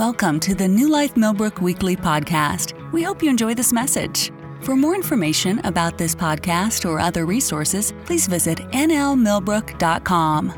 [0.00, 2.72] Welcome to the New Life Millbrook Weekly Podcast.
[2.90, 4.32] We hope you enjoy this message.
[4.62, 10.54] For more information about this podcast or other resources, please visit nlmillbrook.com.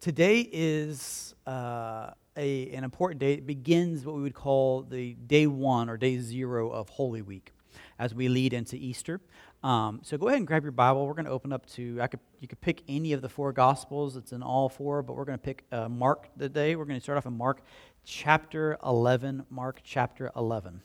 [0.00, 3.34] Today is uh, a, an important day.
[3.34, 7.52] It begins what we would call the day one or day zero of Holy Week
[7.98, 9.20] as we lead into Easter.
[9.64, 11.06] Um, so go ahead and grab your Bible.
[11.06, 13.50] We're going to open up to, I could, you could pick any of the four
[13.50, 14.14] Gospels.
[14.14, 16.76] It's in all four, but we're going to pick uh, Mark today.
[16.76, 17.62] We're going to start off in Mark
[18.04, 19.46] chapter 11.
[19.48, 20.82] Mark chapter 11.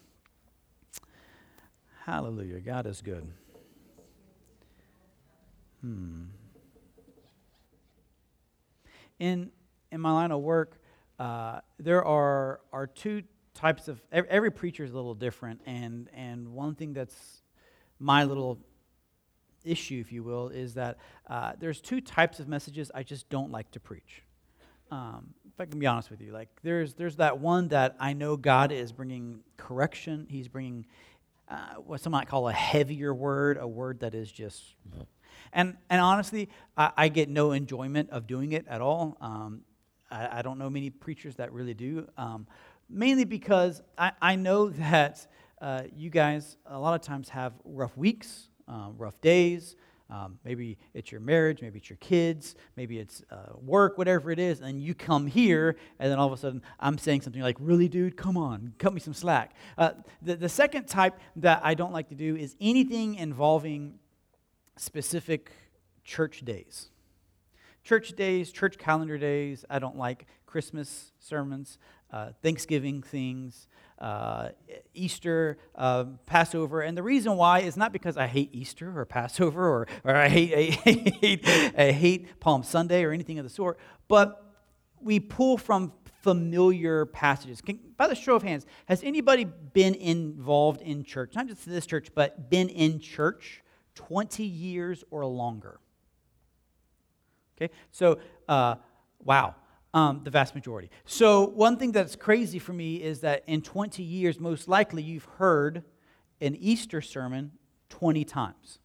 [2.06, 2.62] Hallelujah.
[2.62, 3.28] God is good.
[5.82, 6.28] Hmm.
[9.20, 9.52] In,
[9.92, 10.82] in my line of work,
[11.20, 13.24] uh, there are, are two
[13.54, 15.60] types of, every, every preacher is a little different.
[15.66, 17.42] And, and one thing that's
[18.00, 18.58] my little
[19.64, 23.52] issue, if you will, is that uh, there's two types of messages I just don't
[23.52, 24.24] like to preach.
[24.92, 28.14] Um, if I can be honest with you, like there's there's that one that I
[28.14, 30.26] know God is bringing correction.
[30.30, 30.86] He's bringing
[31.48, 34.76] uh, what some might call a heavier word, a word that is just.
[35.54, 39.18] And and honestly, I, I get no enjoyment of doing it at all.
[39.22, 39.62] Um,
[40.10, 42.08] I, I, don't know many preachers that really do.
[42.18, 42.48] Um,
[42.90, 45.28] mainly because I, I know that
[45.62, 49.76] uh, you guys a lot of times have rough weeks um, rough days.
[50.12, 54.40] Um, maybe it's your marriage, maybe it's your kids, maybe it's uh, work, whatever it
[54.40, 57.58] is, and you come here, and then all of a sudden I'm saying something like,
[57.60, 59.54] Really, dude, come on, cut me some slack.
[59.78, 59.92] Uh,
[60.24, 64.00] the, the second type that I don't like to do is anything involving
[64.78, 65.52] specific
[66.04, 66.90] church days.
[67.84, 71.78] Church days, church calendar days, I don't like Christmas sermons,
[72.12, 73.68] uh, Thanksgiving things
[74.00, 74.50] uh,
[74.94, 76.82] Easter, uh, Passover.
[76.82, 80.30] And the reason why is not because I hate Easter or Passover or, or I,
[80.30, 81.48] hate, I, hate,
[81.78, 83.78] I hate Palm Sunday or anything of the sort,
[84.08, 84.46] but
[85.02, 87.62] we pull from familiar passages.
[87.62, 91.86] Can, by the show of hands, has anybody been involved in church, not just this
[91.86, 93.64] church, but been in church
[93.96, 95.80] 20 years or longer?
[97.58, 98.76] Okay, so uh,
[99.24, 99.56] wow.
[99.92, 100.92] Um, the vast majority.
[101.06, 105.26] So, one thing that's crazy for me is that in 20 years, most likely you've
[105.26, 105.84] heard
[106.42, 107.54] an Easter sermon
[107.90, 108.78] 20 times.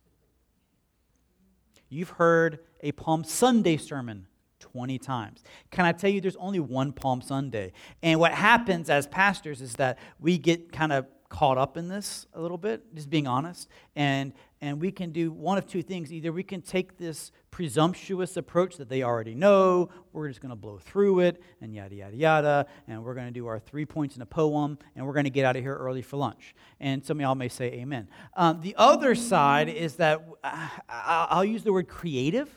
[1.91, 4.27] You've heard a Palm Sunday sermon
[4.61, 5.45] 20 times.
[5.71, 7.73] Can I tell you there's only one Palm Sunday?
[8.03, 12.27] And what happens as pastors is that we get kind of caught up in this
[12.33, 14.33] a little bit, just being honest, and
[14.65, 16.11] and we can do one of two things.
[16.11, 20.57] Either we can take this presumptuous approach that they already know, we're just going to
[20.57, 24.17] blow through it, and yada, yada, yada, and we're going to do our three points
[24.17, 26.55] in a poem, and we're going to get out of here early for lunch.
[26.81, 28.09] And some of y'all may say amen.
[28.39, 32.49] Um, the other side is that uh, I'll use the word creative.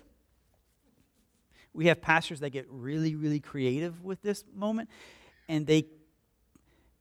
[1.73, 4.89] We have pastors that get really, really creative with this moment,
[5.49, 5.87] and they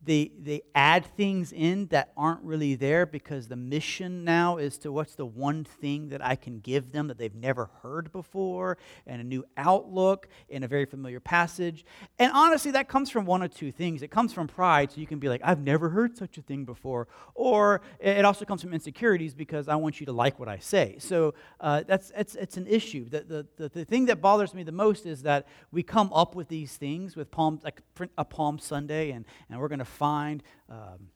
[0.03, 4.93] they, they add things in that aren't really there because the mission now is to
[4.93, 9.21] what's the one thing that I can give them that they've never heard before, and
[9.21, 11.85] a new outlook in a very familiar passage.
[12.19, 14.03] And honestly, that comes from one of two things.
[14.03, 16.65] It comes from pride, so you can be like, I've never heard such a thing
[16.65, 17.09] before.
[17.35, 20.97] Or it also comes from insecurities because I want you to like what I say.
[20.99, 23.09] So uh, that's it's, it's an issue.
[23.09, 26.35] The, the, the, the thing that bothers me the most is that we come up
[26.35, 27.81] with these things with Palm, like
[28.17, 31.09] a Palm Sunday, and, and we're going to find um,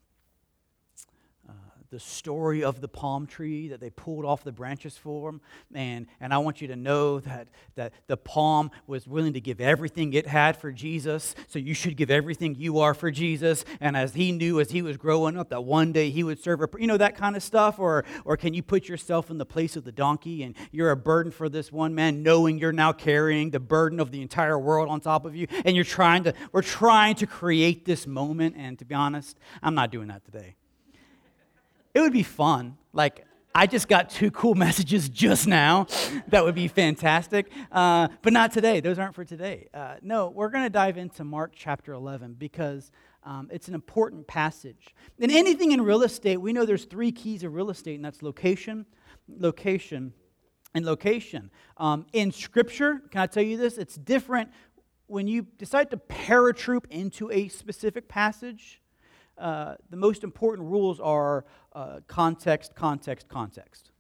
[1.91, 5.41] the story of the palm tree that they pulled off the branches for him.
[5.75, 9.61] And, and I want you to know that, that the palm was willing to give
[9.61, 11.35] everything it had for Jesus.
[11.49, 13.65] So you should give everything you are for Jesus.
[13.81, 16.63] And as he knew as he was growing up that one day he would serve
[16.63, 17.81] a, you know, that kind of stuff.
[17.81, 20.97] Or, or can you put yourself in the place of the donkey and you're a
[20.97, 24.89] burden for this one man, knowing you're now carrying the burden of the entire world
[24.89, 25.49] on top of you.
[25.65, 28.55] And you're trying to, we're trying to create this moment.
[28.57, 30.55] And to be honest, I'm not doing that today.
[31.95, 32.77] It would be fun.
[32.93, 35.87] Like, I just got two cool messages just now.
[36.29, 37.51] That would be fantastic.
[37.73, 38.81] Uh, but not today.
[38.81, 39.69] Those aren't for today.
[39.75, 42.93] Uh, no, we're going to dive into Mark chapter 11 because
[43.25, 44.95] um, it's an important passage.
[45.19, 48.23] In anything in real estate, we know there's three keys of real estate, and that's
[48.23, 48.87] location,
[49.29, 50.13] location,
[50.75, 51.51] and location.
[51.77, 53.79] Um, in Scripture, can I tell you this?
[53.79, 54.51] It's different
[55.07, 58.81] when you decide to paratroop into a specific passage.
[59.37, 63.91] Uh, the most important rules are uh, context, context, context.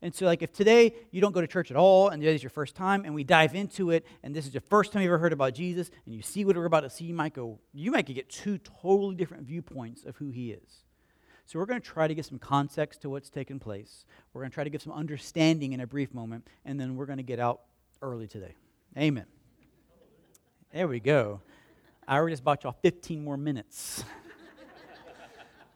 [0.00, 2.50] And so, like, if today you don't go to church at all and today's your
[2.50, 5.18] first time and we dive into it and this is the first time you ever
[5.18, 7.90] heard about Jesus and you see what we're about to see, you might go, you
[7.90, 10.84] might get two totally different viewpoints of who he is.
[11.46, 14.04] So, we're going to try to get some context to what's taken place.
[14.32, 17.06] We're going to try to give some understanding in a brief moment, and then we're
[17.06, 17.62] going to get out
[18.00, 18.54] early today.
[18.96, 19.26] Amen.
[20.72, 21.40] There we go.
[22.06, 24.04] I already just bought y'all 15 more minutes.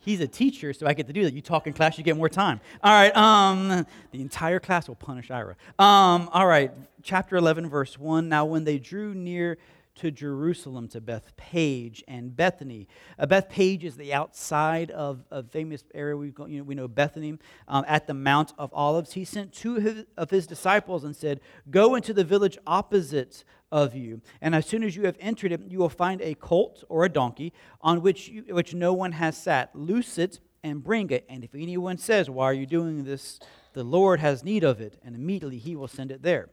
[0.02, 1.32] He's a teacher, so I get to do that.
[1.32, 2.60] You talk in class, you get more time.
[2.82, 5.56] All right, um, the entire class will punish Ira.
[5.78, 6.72] Um, all right,
[7.02, 8.28] chapter 11, verse 1.
[8.28, 9.58] Now, when they drew near
[9.94, 12.88] to Jerusalem, to Bethpage and Bethany.
[13.18, 17.38] Uh, Bethphage is the outside of a famous area we, you know, we know Bethany,
[17.68, 19.12] um, at the Mount of Olives.
[19.12, 21.40] He sent two of his disciples and said,
[21.70, 24.20] Go into the village opposite of you.
[24.40, 27.08] And as soon as you have entered it, you will find a colt or a
[27.08, 29.74] donkey on which, you, which no one has sat.
[29.74, 31.24] Loose it and bring it.
[31.28, 33.40] And if anyone says, Why are you doing this?
[33.72, 34.98] The Lord has need of it.
[35.02, 36.50] And immediately he will send it there.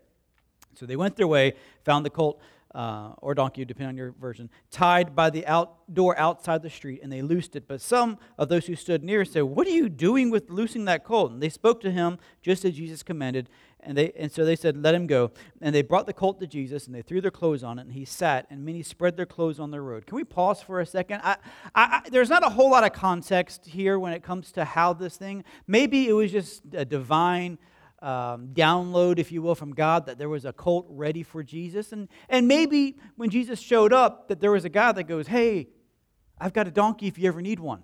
[0.76, 2.42] So they went their way, found the colt
[2.74, 7.00] uh, or donkey, depending on your version, tied by the out, door outside the street,
[7.02, 7.68] and they loosed it.
[7.68, 11.04] But some of those who stood near said, What are you doing with loosing that
[11.04, 11.32] colt?
[11.32, 13.50] And they spoke to him just as Jesus commanded.
[13.82, 15.32] And, they, and so they said, Let him go.
[15.62, 17.94] And they brought the colt to Jesus, and they threw their clothes on it, and
[17.94, 20.06] he sat, and many spread their clothes on the road.
[20.06, 21.22] Can we pause for a second?
[21.24, 21.38] I,
[21.76, 24.94] I, I, there's not a whole lot of context here when it comes to how
[24.94, 27.58] this thing, maybe it was just a divine
[28.02, 31.92] um, download, if you will, from God that there was a colt ready for Jesus.
[31.92, 35.70] And, and maybe when Jesus showed up, that there was a guy that goes, Hey,
[36.40, 37.84] I've got a donkey if you ever need one.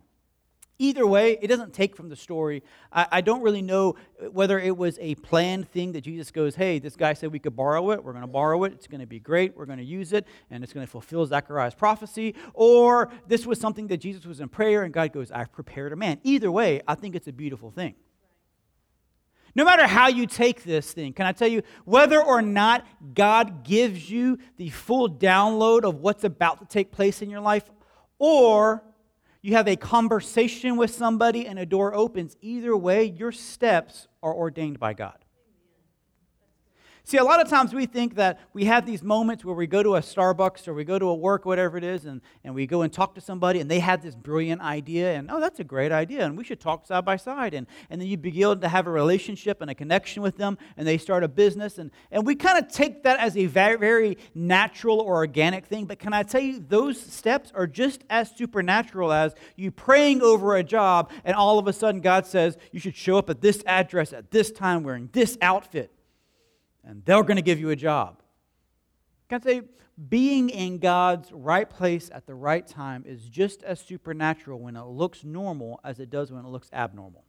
[0.78, 2.62] Either way, it doesn't take from the story.
[2.92, 3.96] I, I, don't really know
[4.32, 7.56] whether it was a planned thing that Jesus goes, Hey, this guy said we could
[7.56, 8.04] borrow it.
[8.04, 8.74] We're going to borrow it.
[8.74, 9.56] It's going to be great.
[9.56, 10.28] We're going to use it.
[10.52, 12.36] And it's going to fulfill Zechariah's prophecy.
[12.54, 15.96] Or this was something that Jesus was in prayer and God goes, I've prepared a
[15.96, 16.20] man.
[16.24, 17.96] Either way, I think it's a beautiful thing.
[19.56, 23.64] No matter how you take this thing, can I tell you, whether or not God
[23.64, 27.64] gives you the full download of what's about to take place in your life,
[28.20, 28.84] or
[29.46, 34.34] you have a conversation with somebody and a door opens, either way, your steps are
[34.34, 35.25] ordained by God.
[37.08, 39.84] See, a lot of times we think that we have these moments where we go
[39.84, 42.66] to a Starbucks or we go to a work, whatever it is, and, and we
[42.66, 45.64] go and talk to somebody and they have this brilliant idea, and oh, that's a
[45.64, 47.54] great idea, and we should talk side by side.
[47.54, 50.88] And, and then you begin to have a relationship and a connection with them, and
[50.88, 51.78] they start a business.
[51.78, 55.86] And, and we kind of take that as a very, very natural or organic thing.
[55.86, 60.56] But can I tell you, those steps are just as supernatural as you praying over
[60.56, 63.62] a job, and all of a sudden God says, you should show up at this
[63.68, 65.95] address at this time wearing this outfit
[66.86, 68.22] and they're going to give you a job.
[69.28, 69.62] Can I say,
[70.10, 74.86] being in God's right place at the right time is just as supernatural when it
[74.86, 77.24] looks normal as it does when it looks abnormal.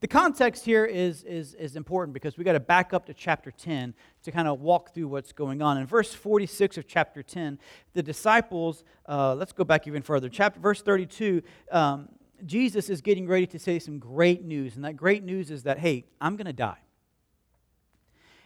[0.00, 3.52] The context here is, is, is important because we got to back up to chapter
[3.52, 5.78] 10 to kind of walk through what's going on.
[5.78, 7.58] In verse 46 of chapter 10,
[7.94, 10.28] the disciples, uh, let's go back even further.
[10.28, 12.08] Chapter, verse 32, um,
[12.44, 14.74] Jesus is getting ready to say some great news.
[14.74, 16.78] And that great news is that, hey, I'm going to die.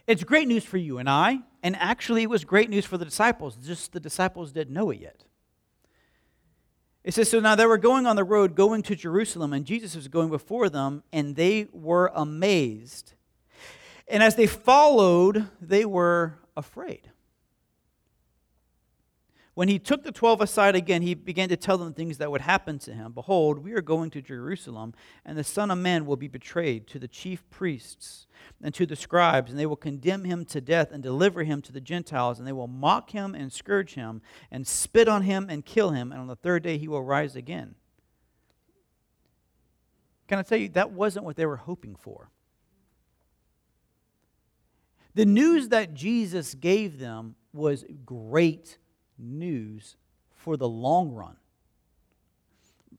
[0.07, 3.05] It's great news for you and I, and actually, it was great news for the
[3.05, 5.25] disciples, just the disciples didn't know it yet.
[7.03, 9.97] It says, So now they were going on the road going to Jerusalem, and Jesus
[9.97, 13.15] was going before them, and they were amazed.
[14.09, 17.11] And as they followed, they were afraid.
[19.57, 22.43] When he took the twelve aside again, he began to tell them things that would
[22.43, 23.13] happen to him.
[23.13, 24.93] Behold, we are going to Jerusalem,
[25.25, 28.27] and the Son of Man will be betrayed to the chief priests
[28.63, 31.73] and to the scribes, and they will condemn him to death and deliver him to
[31.73, 34.21] the Gentiles, and they will mock him and scourge him,
[34.51, 37.35] and spit on him and kill him, and on the third day he will rise
[37.35, 37.77] again.
[40.29, 42.29] Can I tell you, that wasn't what they were hoping for.
[45.15, 48.77] The news that Jesus gave them was great
[49.19, 49.97] news
[50.35, 51.37] for the long run.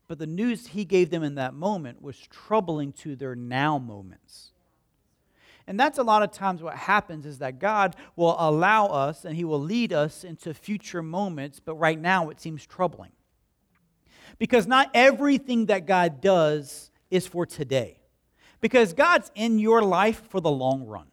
[0.08, 4.52] But the news he gave them in that moment was troubling to their now moments.
[5.68, 9.36] And that's a lot of times what happens is that God will allow us and
[9.36, 13.12] he will lead us into future moments, but right now it seems troubling.
[14.40, 18.00] Because not everything that God does is for today.
[18.62, 21.08] Because God's in your life for the long run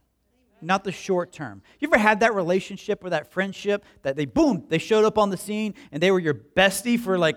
[0.64, 1.62] not the short term.
[1.78, 5.30] You ever had that relationship or that friendship that they, boom, they showed up on
[5.30, 7.36] the scene and they were your bestie for like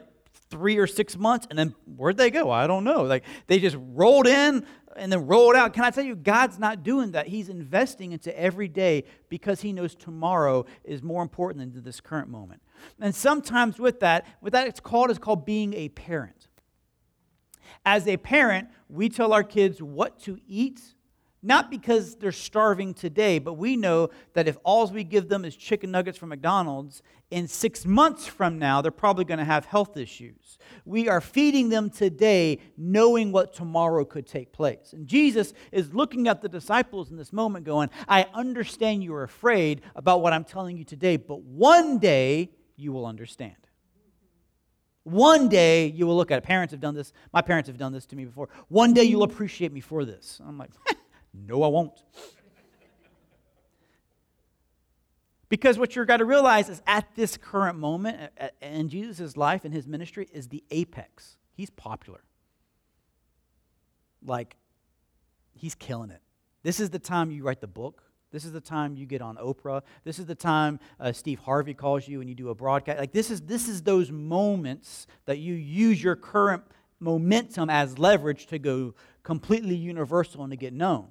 [0.49, 2.49] three or six months and then where'd they go?
[2.49, 3.03] I don't know.
[3.03, 4.65] Like they just rolled in
[4.95, 5.73] and then rolled out.
[5.73, 7.27] Can I tell you, God's not doing that.
[7.27, 12.29] He's investing into every day because He knows tomorrow is more important than this current
[12.29, 12.61] moment.
[12.99, 16.47] And sometimes with that, what that it's called is called being a parent.
[17.85, 20.81] As a parent, we tell our kids what to eat
[21.43, 25.55] Not because they're starving today, but we know that if all we give them is
[25.55, 29.97] chicken nuggets from McDonald's, in six months from now, they're probably going to have health
[29.97, 30.57] issues.
[30.85, 34.93] We are feeding them today, knowing what tomorrow could take place.
[34.93, 39.81] And Jesus is looking at the disciples in this moment, going, I understand you're afraid
[39.95, 43.55] about what I'm telling you today, but one day you will understand.
[45.03, 46.43] One day you will look at it.
[46.43, 47.13] Parents have done this.
[47.31, 48.49] My parents have done this to me before.
[48.67, 50.41] One day you'll appreciate me for this.
[50.45, 50.71] I'm like,
[51.45, 52.03] no, I won't.
[55.49, 59.73] Because what you've got to realize is at this current moment in Jesus' life and
[59.73, 61.37] his ministry is the apex.
[61.53, 62.21] He's popular.
[64.25, 64.57] Like,
[65.53, 66.21] he's killing it.
[66.63, 68.03] This is the time you write the book.
[68.31, 69.83] This is the time you get on Oprah.
[70.03, 72.99] This is the time uh, Steve Harvey calls you and you do a broadcast.
[72.99, 76.63] Like this is this is those moments that you use your current
[76.99, 81.07] momentum as leverage to go completely universal and to get known.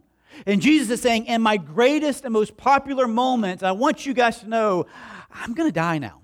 [0.47, 4.41] And Jesus is saying, in my greatest and most popular moments, I want you guys
[4.41, 4.87] to know
[5.31, 6.23] I'm going to die now.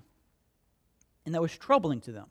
[1.25, 2.27] And that was troubling to them.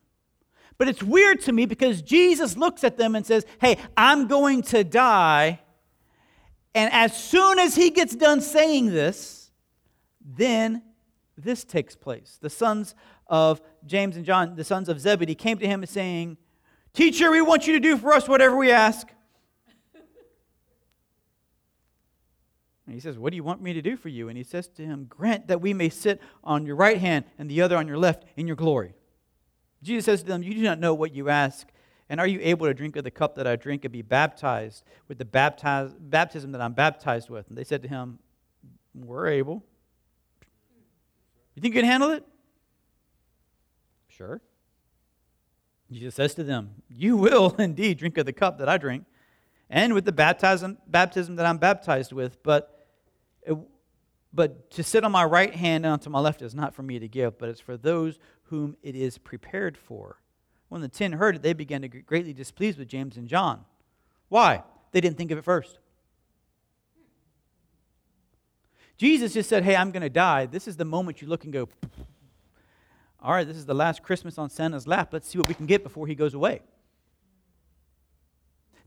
[0.79, 4.63] But it's weird to me because Jesus looks at them and says, Hey, I'm going
[4.63, 5.61] to die.
[6.75, 9.51] And as soon as he gets done saying this,
[10.25, 10.83] then
[11.37, 12.39] this takes place.
[12.41, 12.95] The sons
[13.27, 16.37] of James and John, the sons of Zebedee, came to him and saying,
[16.93, 19.09] Teacher, we want you to do for us whatever we ask.
[22.93, 24.29] And he says, What do you want me to do for you?
[24.29, 27.51] And he says to him, Grant that we may sit on your right hand and
[27.51, 28.93] the other on your left in your glory.
[29.83, 31.69] Jesus says to them, You do not know what you ask.
[32.11, 34.85] And are you able to drink of the cup that I drink and be baptized
[35.09, 37.49] with the baptize, baptism that I'm baptized with?
[37.49, 38.19] And they said to him,
[38.95, 39.65] We're able.
[41.55, 42.27] You think you can handle it?
[44.09, 44.43] Sure.
[45.91, 49.07] Jesus says to them, You will indeed drink of the cup that I drink
[49.73, 52.72] and with the baptism, baptism that I'm baptized with, but,
[53.47, 53.57] it,
[54.33, 56.99] but to sit on my right hand and onto my left is not for me
[56.99, 60.19] to give, but it's for those whom it is prepared for.
[60.69, 63.65] When the ten heard it, they began to greatly displeased with James and John.
[64.29, 64.63] Why?
[64.93, 65.79] They didn't think of it first.
[68.97, 70.47] Jesus just said, Hey, I'm going to die.
[70.47, 71.69] This is the moment you look and go,
[73.21, 75.13] All right, this is the last Christmas on Santa's lap.
[75.13, 76.63] Let's see what we can get before he goes away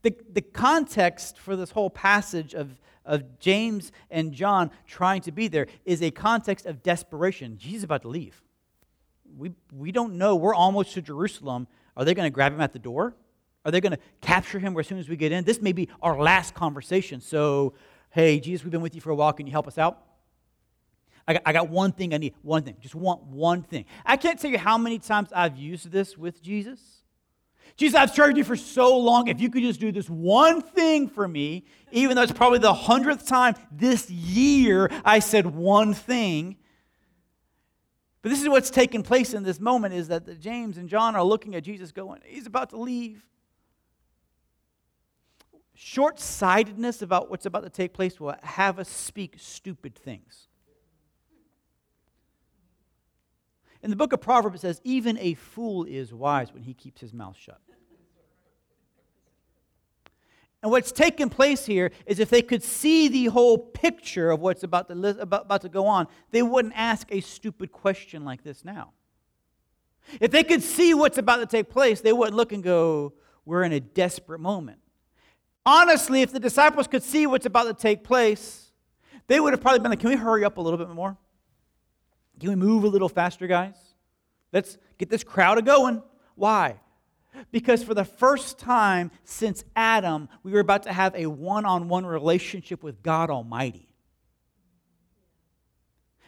[0.06, 5.48] the, the context for this whole passage of, of James and John trying to be
[5.48, 7.58] there is a context of desperation.
[7.58, 8.40] Jesus is about to leave.
[9.36, 10.36] We, we don't know.
[10.36, 11.68] We're almost to Jerusalem.
[11.98, 13.16] Are they going to grab him at the door?
[13.66, 15.44] Are they going to capture him as soon as we get in?
[15.44, 17.20] This may be our last conversation.
[17.20, 17.74] So,
[18.12, 19.34] hey, Jesus, we've been with you for a while.
[19.34, 20.04] Can you help us out?
[21.28, 22.36] I got, I got one thing I need.
[22.44, 22.76] One thing.
[22.80, 23.86] Just want one thing.
[24.06, 26.80] I can't tell you how many times I've used this with Jesus.
[27.78, 29.28] Jesus, I've served you for so long.
[29.28, 32.74] If you could just do this one thing for me, even though it's probably the
[32.74, 36.56] hundredth time this year I said one thing.
[38.22, 41.24] But this is what's taking place in this moment is that James and John are
[41.24, 43.26] looking at Jesus going, he's about to leave.
[45.74, 50.48] Short sightedness about what's about to take place will have us speak stupid things.
[53.84, 57.02] In the book of Proverbs, it says, even a fool is wise when he keeps
[57.02, 57.60] his mouth shut.
[60.66, 64.64] And what's taken place here is if they could see the whole picture of what's
[64.64, 68.66] about to, about, about to go on, they wouldn't ask a stupid question like this
[68.66, 68.90] now.
[70.20, 73.14] If they could see what's about to take place, they wouldn't look and go,
[73.46, 74.80] We're in a desperate moment.
[75.68, 78.72] Honestly, if the disciples could see what's about to take place,
[79.28, 81.16] they would have probably been like, Can we hurry up a little bit more?
[82.40, 83.76] Can we move a little faster, guys?
[84.52, 86.02] Let's get this crowd a going.
[86.34, 86.80] Why?
[87.52, 91.88] Because for the first time since Adam, we were about to have a one on
[91.88, 93.90] one relationship with God Almighty.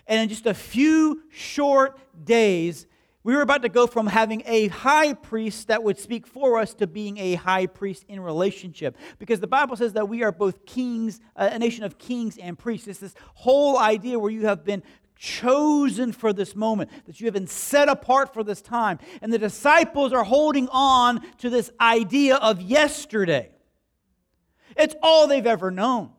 [0.07, 2.87] And in just a few short days,
[3.27, 6.73] we were about to go from having a high priest that would speak for us
[6.75, 8.95] to being a high priest in relationship.
[9.19, 12.57] Because the Bible says that we are both kings, uh, a nation of kings and
[12.57, 12.87] priests.
[12.87, 14.81] It's this whole idea where you have been
[15.17, 18.99] chosen for this moment, that you have been set apart for this time.
[19.21, 23.51] And the disciples are holding on to this idea of yesterday.
[24.75, 26.11] It's all they've ever known.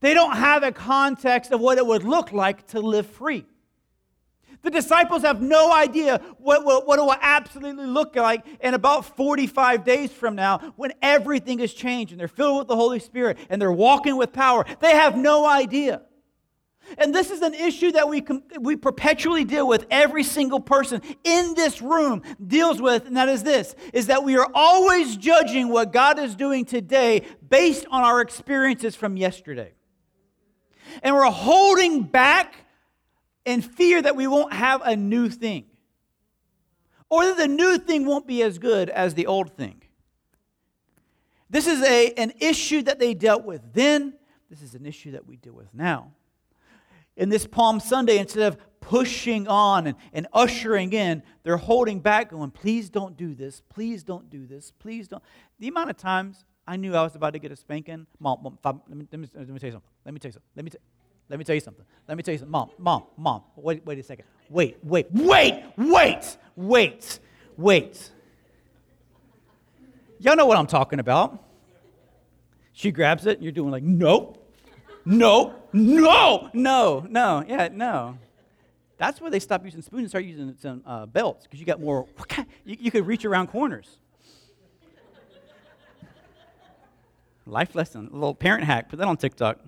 [0.00, 3.46] They don't have a context of what it would look like to live free.
[4.62, 9.16] The disciples have no idea what, what, what, it will absolutely look like in about
[9.16, 13.38] 45 days from now when everything has changed and they're filled with the Holy Spirit
[13.50, 14.64] and they're walking with power.
[14.80, 16.02] They have no idea.
[16.98, 18.24] And this is an issue that we,
[18.60, 19.86] we perpetually deal with.
[19.90, 24.36] Every single person in this room deals with, and that is this is that we
[24.36, 29.72] are always judging what God is doing today based on our experiences from yesterday.
[31.02, 32.54] And we're holding back
[33.44, 35.66] in fear that we won't have a new thing.
[37.08, 39.82] Or that the new thing won't be as good as the old thing.
[41.50, 44.14] This is a, an issue that they dealt with then.
[44.48, 46.12] This is an issue that we deal with now.
[47.16, 52.30] In this Palm Sunday, instead of pushing on and, and ushering in, they're holding back,
[52.30, 55.22] going, please don't do this, please don't do this, please don't.
[55.58, 58.82] The amount of times I knew I was about to get a spanking, mom, mom
[58.88, 59.90] let, me, let, me, let me tell you something.
[60.04, 60.50] Let me tell you something.
[60.56, 60.70] Let me,
[61.28, 61.84] let me tell you something.
[62.08, 62.52] Let me tell you something.
[62.52, 64.26] Mom, mom, mom, wait, wait a second.
[64.50, 67.18] Wait, wait, wait, wait, wait,
[67.56, 68.10] wait.
[70.18, 71.42] Y'all know what I'm talking about.
[72.72, 74.38] She grabs it, and you're doing like, nope,
[75.04, 78.18] no, no, no, no, yeah, no.
[78.98, 81.80] That's where they stop using spoons and start using some uh, belts because you got
[81.80, 82.06] more,
[82.64, 83.98] you, you could reach around corners.
[87.46, 89.58] Life lesson, a little parent hack, put that on TikTok.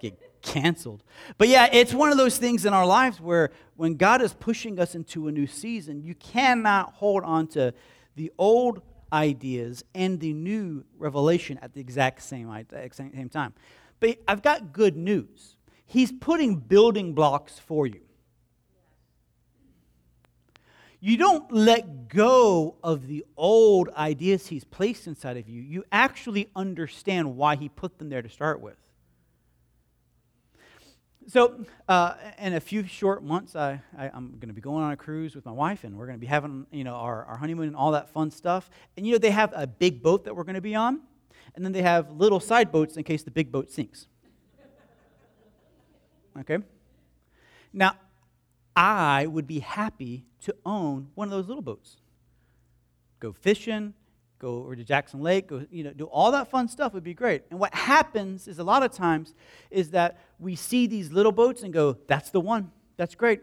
[0.00, 1.02] Get canceled.
[1.38, 4.78] But yeah, it's one of those things in our lives where when God is pushing
[4.78, 7.74] us into a new season, you cannot hold on to
[8.14, 12.48] the old ideas and the new revelation at the exact same,
[12.92, 13.52] same time.
[14.02, 15.54] But I've got good news.
[15.86, 18.00] He's putting building blocks for you.
[20.98, 25.62] You don't let go of the old ideas he's placed inside of you.
[25.62, 28.74] You actually understand why he put them there to start with.
[31.28, 34.90] So, uh, in a few short months, I, I, am going to be going on
[34.90, 37.36] a cruise with my wife, and we're going to be having, you know, our, our
[37.36, 38.68] honeymoon and all that fun stuff.
[38.96, 41.02] And, you know, they have a big boat that we're going to be on,
[41.54, 44.06] and then they have little side boats in case the big boat sinks.
[46.38, 46.58] Okay?
[47.72, 47.96] Now,
[48.74, 51.96] I would be happy to own one of those little boats.
[53.20, 53.94] Go fishing,
[54.38, 57.14] go over to Jackson Lake, go, you know, do all that fun stuff would be
[57.14, 57.42] great.
[57.50, 59.34] And what happens is a lot of times
[59.70, 63.40] is that we see these little boats and go, that's the one, that's great.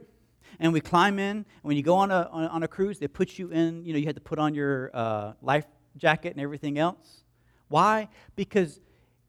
[0.60, 3.38] And we climb in, and when you go on a, on, a cruise, they put
[3.38, 6.78] you in, you know, you had to put on your uh, life jacket and everything
[6.78, 7.24] else.
[7.70, 8.10] Why?
[8.36, 8.80] Because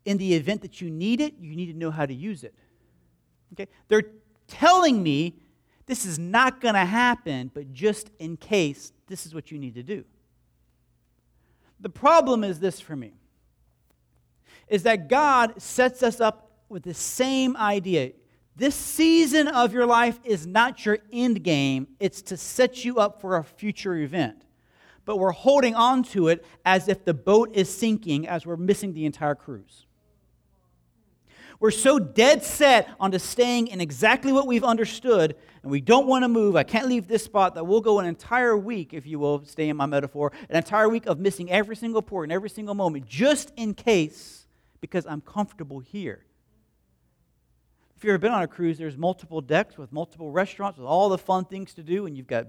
[0.04, 2.54] in the event that you need it, you need to know how to use it.
[3.52, 3.68] Okay?
[3.88, 4.10] They're
[4.48, 5.36] telling me
[5.86, 9.74] this is not going to happen, but just in case, this is what you need
[9.74, 10.04] to do.
[11.80, 13.12] The problem is this for me
[14.68, 18.12] is that God sets us up with the same idea.
[18.54, 23.20] This season of your life is not your end game, it's to set you up
[23.20, 24.44] for a future event.
[25.04, 28.92] But we're holding on to it as if the boat is sinking, as we're missing
[28.92, 29.86] the entire cruise.
[31.58, 36.24] We're so dead set onto staying in exactly what we've understood, and we don't want
[36.24, 36.56] to move.
[36.56, 39.68] I can't leave this spot that we'll go an entire week, if you will, stay
[39.68, 43.06] in my metaphor, an entire week of missing every single port and every single moment,
[43.06, 44.46] just in case,
[44.80, 46.24] because I'm comfortable here.
[47.94, 51.10] If you've ever been on a cruise, there's multiple decks with multiple restaurants with all
[51.10, 52.46] the fun things to do, and you've got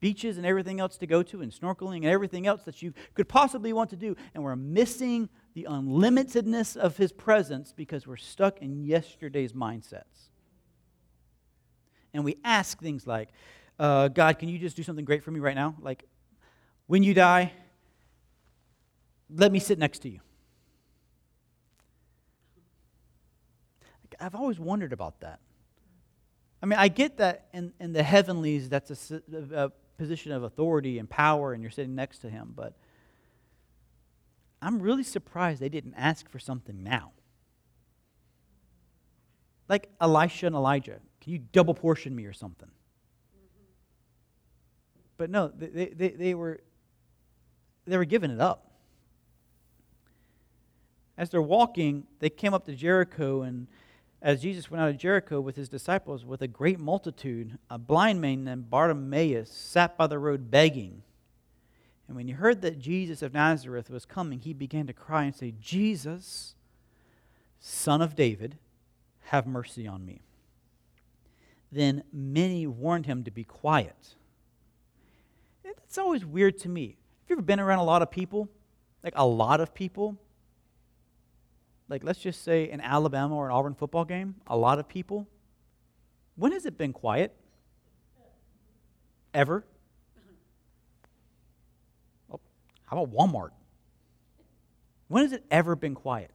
[0.00, 3.28] beaches and everything else to go to, and snorkeling and everything else that you could
[3.28, 8.60] possibly want to do, and we're missing the unlimitedness of his presence because we're stuck
[8.60, 10.30] in yesterday's mindsets.
[12.12, 13.30] And we ask things like,
[13.78, 15.76] uh, God, can you just do something great for me right now?
[15.80, 16.04] Like,
[16.86, 17.52] when you die,
[19.28, 20.20] let me sit next to you.
[24.18, 25.40] I've always wondered about that.
[26.66, 29.22] I mean, I get that in, in the heavenlies, that's a,
[29.54, 32.74] a position of authority and power, and you're sitting next to him, but
[34.60, 37.12] I'm really surprised they didn't ask for something now.
[39.68, 40.98] Like Elisha and Elijah.
[41.20, 42.70] Can you double portion me or something?
[45.18, 46.62] But no, they, they, they, were,
[47.86, 48.72] they were giving it up.
[51.16, 53.68] As they're walking, they came up to Jericho, and
[54.22, 58.20] as Jesus went out of Jericho with his disciples with a great multitude, a blind
[58.20, 61.02] man named Bartimaeus sat by the road begging.
[62.08, 65.34] And when he heard that Jesus of Nazareth was coming, he began to cry and
[65.34, 66.54] say, Jesus,
[67.58, 68.58] son of David,
[69.24, 70.22] have mercy on me.
[71.70, 74.14] Then many warned him to be quiet.
[75.64, 76.96] It's always weird to me.
[77.24, 78.48] Have you ever been around a lot of people?
[79.02, 80.16] Like a lot of people?
[81.88, 85.28] Like, let's just say an Alabama or an Auburn football game, a lot of people.
[86.34, 87.34] When has it been quiet?
[89.32, 89.64] Ever?
[92.32, 92.40] Oh,
[92.84, 93.50] how about Walmart?
[95.08, 96.30] When has it ever been quiet?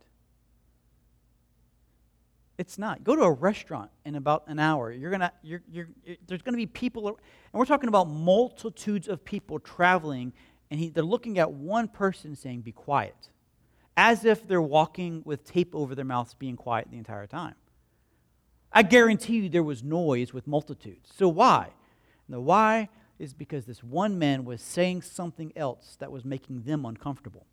[2.58, 3.04] It's not.
[3.04, 4.92] Go to a restaurant in about an hour.
[4.92, 5.88] You're gonna, you're, you're,
[6.28, 7.18] there's going to be people, and
[7.54, 10.32] we're talking about multitudes of people traveling,
[10.70, 13.16] and he, they're looking at one person saying, Be quiet.
[13.97, 17.56] As if they're walking with tape over their mouths, being quiet the entire time.
[18.71, 21.10] I guarantee you there was noise with multitudes.
[21.15, 21.69] So why?
[22.27, 26.63] And the why is because this one man was saying something else that was making
[26.63, 27.45] them uncomfortable.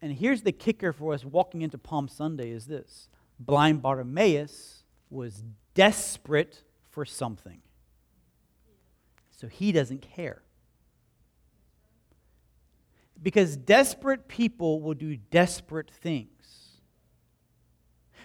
[0.00, 3.08] And here's the kicker for us walking into Palm Sunday is this.
[3.40, 5.42] Blind Bartimaeus was
[5.74, 7.60] desperate for something.
[9.30, 10.42] So he doesn't care.
[13.22, 16.30] Because desperate people will do desperate things.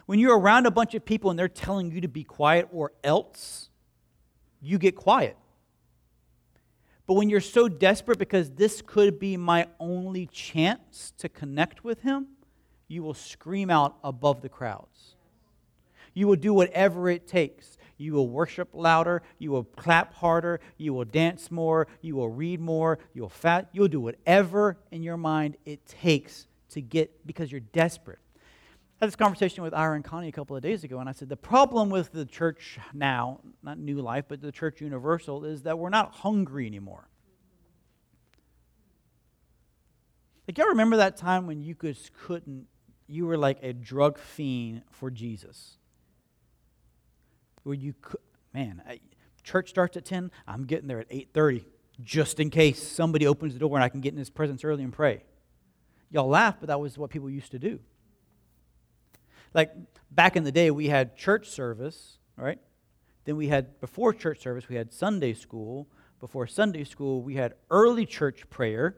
[0.05, 2.91] When you're around a bunch of people and they're telling you to be quiet or
[3.03, 3.69] else,
[4.61, 5.37] you get quiet.
[7.05, 12.01] But when you're so desperate because this could be my only chance to connect with
[12.01, 12.27] Him,
[12.87, 15.15] you will scream out above the crowds.
[16.13, 17.77] You will do whatever it takes.
[17.97, 19.21] You will worship louder.
[19.37, 20.59] You will clap harder.
[20.77, 21.87] You will dance more.
[22.01, 22.99] You will read more.
[23.13, 23.69] You'll fat.
[23.71, 28.19] You'll do whatever in your mind it takes to get because you're desperate.
[28.99, 31.11] I had this conversation with Ira and Connie a couple of days ago, and I
[31.11, 35.63] said the problem with the church now, not New Life, but the church universal, is
[35.63, 37.09] that we're not hungry anymore.
[40.47, 42.67] Like, y'all remember that time when you just couldn't,
[43.07, 45.77] you were like a drug fiend for Jesus?
[47.63, 48.19] Where you could,
[48.53, 48.99] man, I,
[49.43, 51.65] church starts at 10, I'm getting there at 8.30
[52.01, 54.83] just in case somebody opens the door and I can get in his presence early
[54.83, 55.23] and pray.
[56.09, 57.79] Y'all laugh, but that was what people used to do.
[59.53, 59.71] Like
[60.11, 62.59] back in the day, we had church service, right?
[63.25, 65.87] Then we had, before church service, we had Sunday school.
[66.19, 68.97] Before Sunday school, we had early church prayer.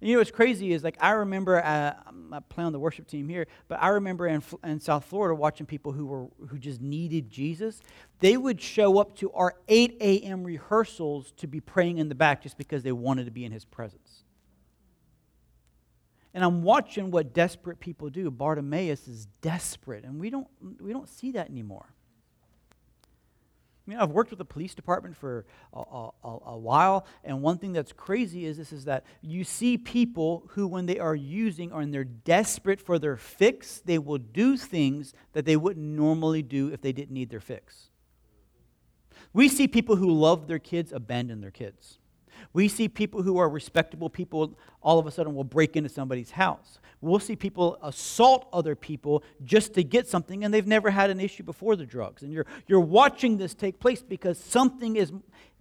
[0.00, 1.92] You know what's crazy is like I remember uh,
[2.32, 5.66] I play on the worship team here, but I remember in, in South Florida watching
[5.66, 7.82] people who were who just needed Jesus.
[8.20, 10.44] They would show up to our 8 a.m.
[10.44, 13.66] rehearsals to be praying in the back just because they wanted to be in His
[13.66, 14.24] presence.
[16.32, 18.30] And I'm watching what desperate people do.
[18.30, 20.48] Bartimaeus is desperate, and we don't
[20.80, 21.92] we don't see that anymore.
[23.86, 27.58] I mean, I've worked with the police department for a, a, a, while, and one
[27.58, 31.72] thing that's crazy is this is that you see people who, when they are using
[31.72, 36.42] or when they're desperate for their fix, they will do things that they wouldn't normally
[36.42, 37.88] do if they didn't need their fix.
[39.32, 41.99] We see people who love their kids abandon their kids.
[42.52, 46.32] We see people who are respectable people all of a sudden will break into somebody's
[46.32, 46.78] house.
[47.00, 51.20] We'll see people assault other people just to get something, and they've never had an
[51.20, 52.22] issue before the drugs.
[52.22, 55.12] And you're, you're watching this take place because something is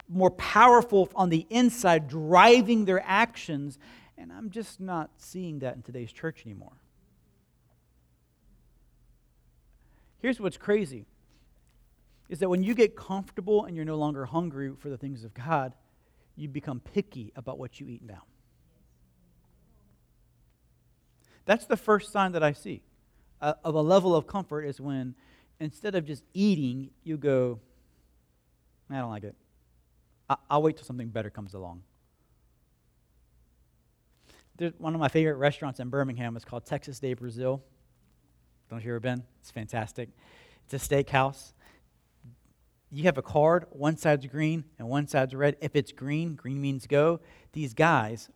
[0.09, 3.79] more powerful on the inside driving their actions,
[4.17, 6.73] and I'm just not seeing that in today's church anymore.
[10.21, 11.05] Here's what's crazy
[12.27, 15.33] is that when you get comfortable and you're no longer hungry for the things of
[15.33, 15.73] God,
[16.39, 18.23] you become picky about what you eat now.
[21.45, 22.83] That's the first sign that I see
[23.41, 25.15] uh, of a level of comfort is when
[25.59, 27.59] instead of just eating, you go,
[28.89, 29.35] I don't like it.
[30.29, 31.83] I- will wait till something better comes along.
[34.57, 37.63] There's one of my favorite restaurants in Birmingham is called Texas de Brazil.
[38.69, 39.23] Don't you ever been?
[39.39, 40.09] It's fantastic.
[40.65, 41.53] It's a steakhouse
[42.91, 45.57] you have a card, one side's green and one side's red.
[45.61, 47.19] If it's green, green means go.
[47.53, 48.29] These guys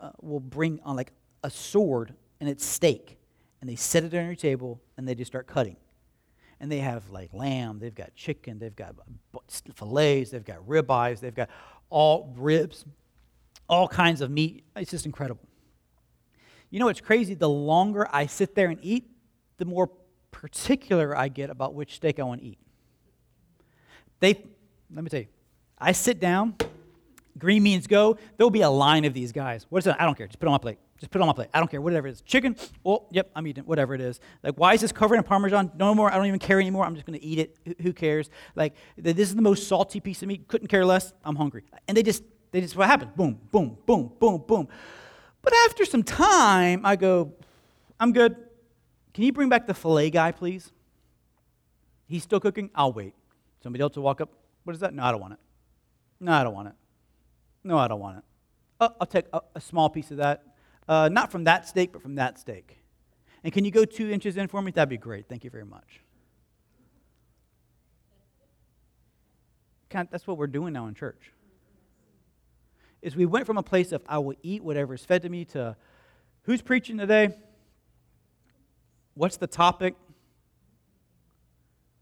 [0.00, 1.12] uh, will bring on like
[1.44, 3.18] a sword and it's steak,
[3.60, 5.76] and they set it on your table and they just start cutting.
[6.58, 8.94] And they have like lamb, they've got chicken, they've got
[9.74, 11.48] fillets, they've got ribeyes, they've got
[11.88, 12.84] all ribs,
[13.68, 14.64] all kinds of meat.
[14.76, 15.46] It's just incredible.
[16.70, 17.34] You know what's crazy?
[17.34, 19.10] The longer I sit there and eat,
[19.58, 19.90] the more
[20.30, 22.58] particular I get about which steak I want to eat.
[24.20, 24.44] They,
[24.92, 25.28] let me tell you,
[25.78, 26.54] I sit down,
[27.38, 29.66] green means go, there'll be a line of these guys.
[29.70, 29.96] What is it?
[29.98, 30.26] I don't care.
[30.26, 30.78] Just put it on my plate.
[30.98, 31.48] Just put it on my plate.
[31.54, 31.80] I don't care.
[31.80, 32.20] Whatever it is.
[32.20, 32.54] Chicken?
[32.84, 34.20] Oh, yep, I'm eating Whatever it is.
[34.42, 35.72] Like, why is this covered in Parmesan?
[35.74, 36.12] No more.
[36.12, 36.84] I don't even care anymore.
[36.84, 37.78] I'm just going to eat it.
[37.80, 38.28] Who cares?
[38.54, 40.46] Like, this is the most salty piece of meat.
[40.46, 41.14] Couldn't care less.
[41.24, 41.64] I'm hungry.
[41.88, 43.12] And they just, they just, what happens?
[43.16, 44.68] Boom, boom, boom, boom, boom.
[45.40, 47.32] But after some time, I go,
[47.98, 48.36] I'm good.
[49.14, 50.70] Can you bring back the filet guy, please?
[52.06, 52.68] He's still cooking?
[52.74, 53.14] I'll wait.
[53.62, 54.30] Somebody else will walk up.
[54.64, 54.94] What is that?
[54.94, 55.38] No, I don't want it.
[56.18, 56.74] No, I don't want it.
[57.64, 58.24] No, I don't want it.
[58.80, 60.44] Uh, I'll take a, a, small piece of that.
[60.88, 62.78] Uh, not from that steak, but from that steak.
[63.44, 64.70] And can you go two inches in for me?
[64.70, 65.28] That'd be great.
[65.28, 66.00] Thank you very much.
[69.90, 71.32] that's what we're doing now in church.
[73.02, 75.44] Is we went from a place of I will eat whatever is fed to me
[75.46, 75.76] to
[76.42, 77.30] who's preaching today?
[79.14, 79.96] What's the topic?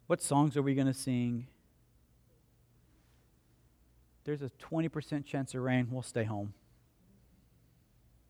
[0.08, 1.46] What songs are we going to sing?
[4.24, 5.86] There's a 20% chance of rain.
[5.90, 6.54] We'll stay home.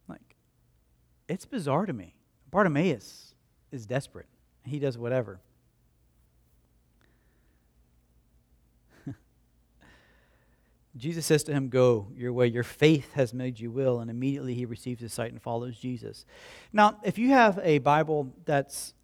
[0.08, 0.34] Like,
[1.28, 2.14] it's bizarre to me.
[2.50, 3.32] Bartimaeus
[3.70, 4.26] is desperate.
[4.64, 5.38] He does whatever.
[10.96, 12.48] Jesus says to him, Go your way.
[12.48, 14.00] Your faith has made you well.
[14.00, 16.24] And immediately he receives his sight and follows Jesus.
[16.72, 18.94] Now, if you have a Bible that's,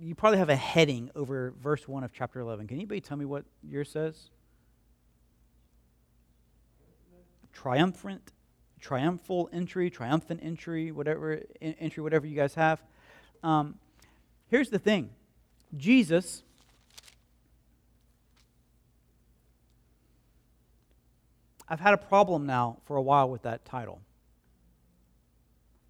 [0.00, 2.68] you probably have a heading over verse 1 of chapter 11.
[2.68, 4.30] Can anybody tell me what yours says?
[7.52, 8.32] Triumphant,
[8.80, 12.80] triumphal entry, triumphant entry, whatever entry, whatever you guys have.
[13.42, 13.76] Um,
[14.48, 15.10] here's the thing
[15.76, 16.42] Jesus
[21.68, 24.00] I've had a problem now for a while with that title.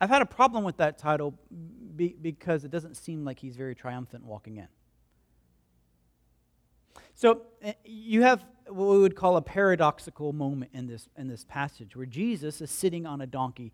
[0.01, 1.35] I've had a problem with that title
[1.97, 4.69] be, because it doesn't seem like he's very triumphant walking in.
[7.15, 11.45] So eh, you have what we would call a paradoxical moment in this, in this
[11.45, 13.73] passage where Jesus is sitting on a donkey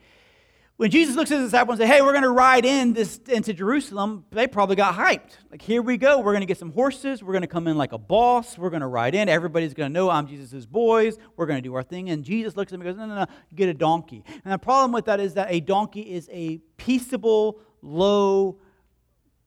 [0.76, 3.18] when Jesus looks at his disciples and says, Hey, we're going to ride in this
[3.28, 5.36] into Jerusalem, they probably got hyped.
[5.50, 6.18] Like, here we go.
[6.18, 7.22] We're going to get some horses.
[7.22, 8.58] We're going to come in like a boss.
[8.58, 9.28] We're going to ride in.
[9.28, 11.16] Everybody's going to know I'm Jesus' boys.
[11.36, 12.10] We're going to do our thing.
[12.10, 14.24] And Jesus looks at them and goes, No, no, no, get a donkey.
[14.26, 18.58] And the problem with that is that a donkey is a peaceable, low,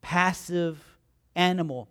[0.00, 0.82] passive
[1.36, 1.90] animal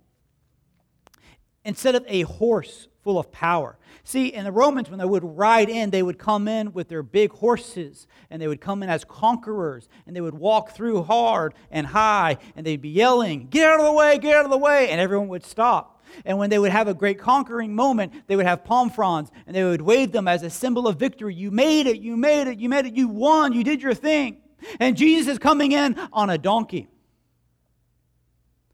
[1.68, 3.78] instead of a horse full of power.
[4.06, 7.04] See, in the Romans, when they would ride in, they would come in with their
[7.04, 11.54] big horses, and they would come in as conquerors, and they would walk through hard
[11.70, 14.58] and high, and they'd be yelling, Get out of the way, get out of the
[14.58, 16.02] way, and everyone would stop.
[16.24, 19.54] And when they would have a great conquering moment, they would have palm fronds, and
[19.54, 21.36] they would wave them as a symbol of victory.
[21.36, 24.38] You made it, you made it, you made it, you won, you did your thing.
[24.80, 26.88] And Jesus is coming in on a donkey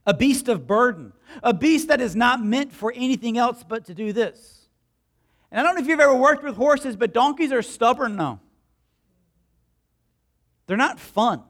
[0.06, 3.94] a beast of burden, a beast that is not meant for anything else but to
[3.94, 4.68] do this.
[5.52, 8.42] And I don't know if you've ever worked with horses, but donkeys are stubborn now.
[10.66, 11.44] They're not fun,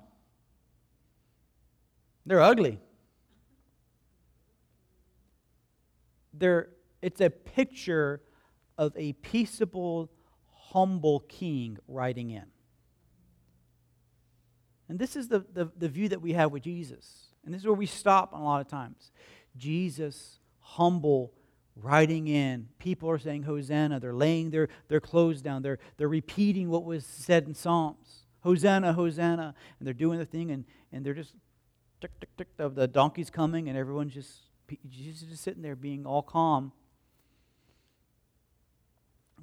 [2.25, 2.79] they're ugly.
[6.35, 6.69] They're,
[7.01, 8.19] it's a picture
[8.77, 10.09] of a peaceable,
[10.71, 12.45] humble king riding in.
[14.89, 17.32] And this is the, the, the view that we have with Jesus.
[17.45, 19.11] And this is where we stop a lot of times.
[19.57, 21.33] Jesus, humble,
[21.75, 22.69] riding in.
[22.79, 23.99] People are saying Hosanna.
[23.99, 25.61] They're laying their, their clothes down.
[25.61, 28.25] They're, they're repeating what was said in Psalms.
[28.41, 29.55] Hosanna, Hosanna.
[29.79, 31.35] And they're doing the thing, and, and they're just
[32.01, 32.47] tick, tick, tick.
[32.57, 34.31] The, the donkey's coming, and everyone's just,
[34.89, 36.71] Jesus is just sitting there being all calm,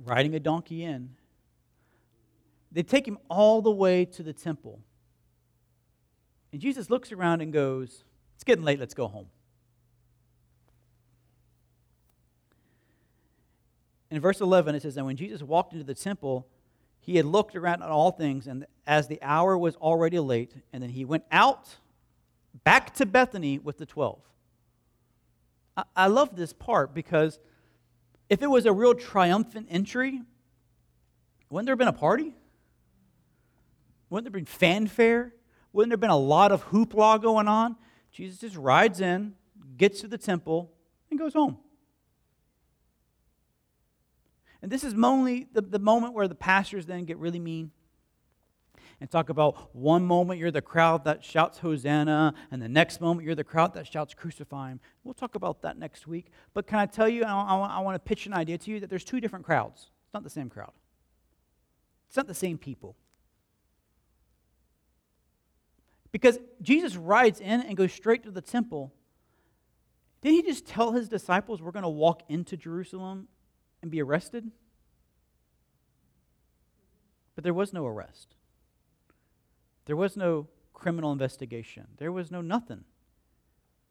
[0.05, 1.11] riding a donkey in.
[2.73, 4.81] They take him all the way to the temple.
[6.53, 9.27] And Jesus looks around and goes, It's getting late, let's go home.
[14.11, 16.47] In verse 11, it says, And when Jesus walked into the temple,
[17.01, 20.83] he had looked around at all things, and as the hour was already late, and
[20.83, 21.77] then he went out
[22.65, 24.21] back to Bethany with the 12.
[25.77, 27.39] I, I love this part because
[28.29, 30.21] if it was a real triumphant entry,
[31.49, 32.35] wouldn't there have been a party?
[34.09, 35.33] Wouldn't there have been fanfare?
[35.73, 37.77] Wouldn't there have been a lot of hoopla going on?
[38.11, 39.35] Jesus just rides in,
[39.77, 40.73] gets to the temple,
[41.11, 41.59] and goes home.
[44.63, 47.71] And this is only the, the moment where the pastors then get really mean
[49.01, 53.25] and talk about one moment you're the crowd that shouts Hosanna, and the next moment
[53.25, 54.81] you're the crowd that shouts Crucify him.
[55.05, 56.27] We'll talk about that next week.
[56.53, 58.81] But can I tell you, I, I, I want to pitch an idea to you
[58.81, 59.91] that there's two different crowds.
[60.05, 60.73] It's not the same crowd,
[62.09, 62.97] it's not the same people.
[66.13, 68.93] Because Jesus rides in and goes straight to the temple.
[70.21, 73.29] Didn't he just tell his disciples we're going to walk into Jerusalem
[73.81, 74.51] and be arrested?
[77.35, 78.35] But there was no arrest.
[79.87, 81.87] There was no criminal investigation.
[81.99, 82.85] There was no nothing.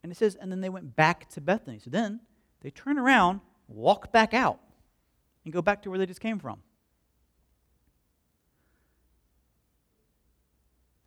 [0.03, 1.79] And it says, and then they went back to Bethany.
[1.79, 2.21] So then
[2.61, 4.59] they turn around, walk back out,
[5.43, 6.61] and go back to where they just came from.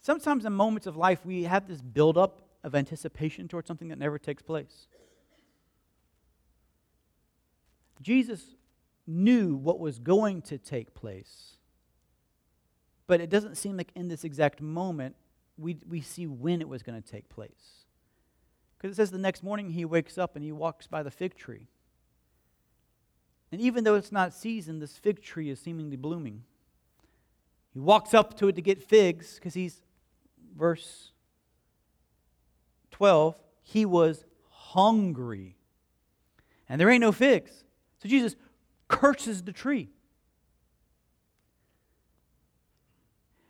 [0.03, 4.19] Sometimes in moments of life, we have this buildup of anticipation towards something that never
[4.19, 4.89] takes place.
[8.03, 8.43] Jesus
[9.07, 11.57] knew what was going to take place,
[13.07, 15.15] but it doesn't seem like in this exact moment
[15.57, 17.85] we, we see when it was going to take place.
[18.77, 21.37] Because it says the next morning he wakes up and he walks by the fig
[21.37, 21.69] tree.
[23.53, 26.43] And even though it's not season, this fig tree is seemingly blooming.
[27.73, 29.83] He walks up to it to get figs because he's
[30.57, 31.13] verse
[32.91, 35.57] 12, he was hungry.
[36.69, 37.65] And there ain't no figs.
[38.03, 38.37] So Jesus
[38.89, 39.91] curses the tree.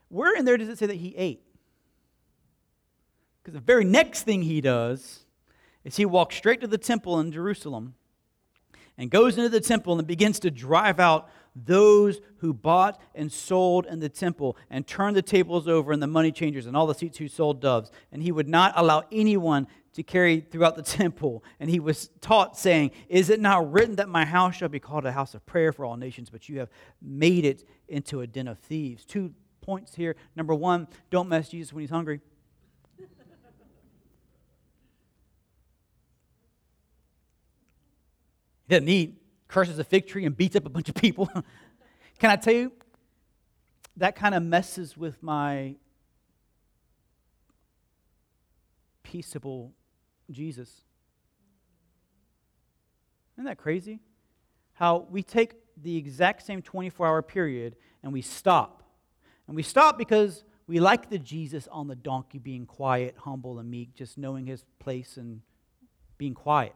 [0.09, 1.43] Where in there does it say that he ate?
[3.43, 5.25] Because the very next thing he does
[5.85, 7.95] is he walks straight to the temple in Jerusalem
[8.97, 13.87] and goes into the temple and begins to drive out those who bought and sold
[13.87, 16.95] in the temple and turned the tables over and the money changers and all the
[16.95, 17.91] seats who sold doves.
[18.11, 21.45] And he would not allow anyone to carry throughout the temple.
[21.61, 25.05] And he was taught, saying, Is it not written that my house shall be called
[25.05, 28.49] a house of prayer for all nations, but you have made it into a den
[28.49, 29.05] of thieves?
[29.05, 30.17] Two points here.
[30.35, 32.21] Number one, don't mess Jesus when he's hungry.
[38.69, 39.22] He doesn't eat,
[39.53, 41.29] curses a fig tree, and beats up a bunch of people.
[42.19, 42.73] Can I tell you?
[43.99, 45.77] That kind of messes with my
[49.03, 49.75] peaceable
[50.31, 50.71] Jesus.
[53.35, 54.01] Isn't that crazy?
[54.73, 58.83] How we take the exact same 24 hour period and we stop.
[59.47, 63.71] And we stop because we like the Jesus on the donkey being quiet, humble, and
[63.71, 65.43] meek, just knowing his place and
[66.17, 66.75] being quiet.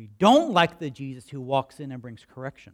[0.00, 2.72] We don't like the Jesus who walks in and brings correction.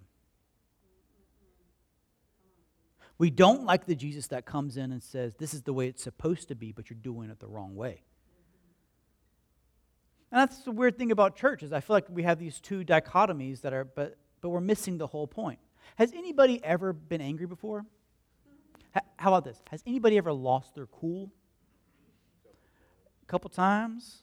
[3.19, 6.05] We don't like the Jesus that comes in and says, This is the way it's
[6.05, 8.05] supposed to be, but you're doing it the wrong way.
[10.31, 12.85] And that's the weird thing about church is I feel like we have these two
[12.85, 15.59] dichotomies that are, but, but we're missing the whole point.
[15.97, 17.85] Has anybody ever been angry before?
[19.17, 19.61] How about this?
[19.73, 21.33] Has anybody ever lost their cool?
[23.21, 24.23] A couple times?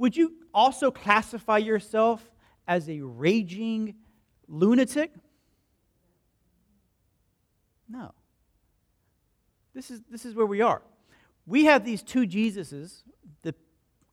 [0.00, 2.30] Would you also classify yourself
[2.66, 3.96] as a raging
[4.48, 5.12] lunatic?
[7.86, 8.14] No.
[9.74, 10.80] This is, this is where we are.
[11.44, 13.02] We have these two Jesuses,
[13.42, 13.54] the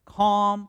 [0.04, 0.68] calm,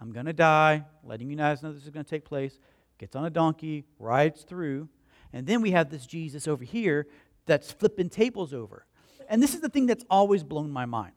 [0.00, 2.60] I'm going to die, letting you guys know this is going to take place,
[2.98, 4.88] gets on a donkey, rides through.
[5.32, 7.08] And then we have this Jesus over here
[7.46, 8.86] that's flipping tables over.
[9.28, 11.14] And this is the thing that's always blown my mind.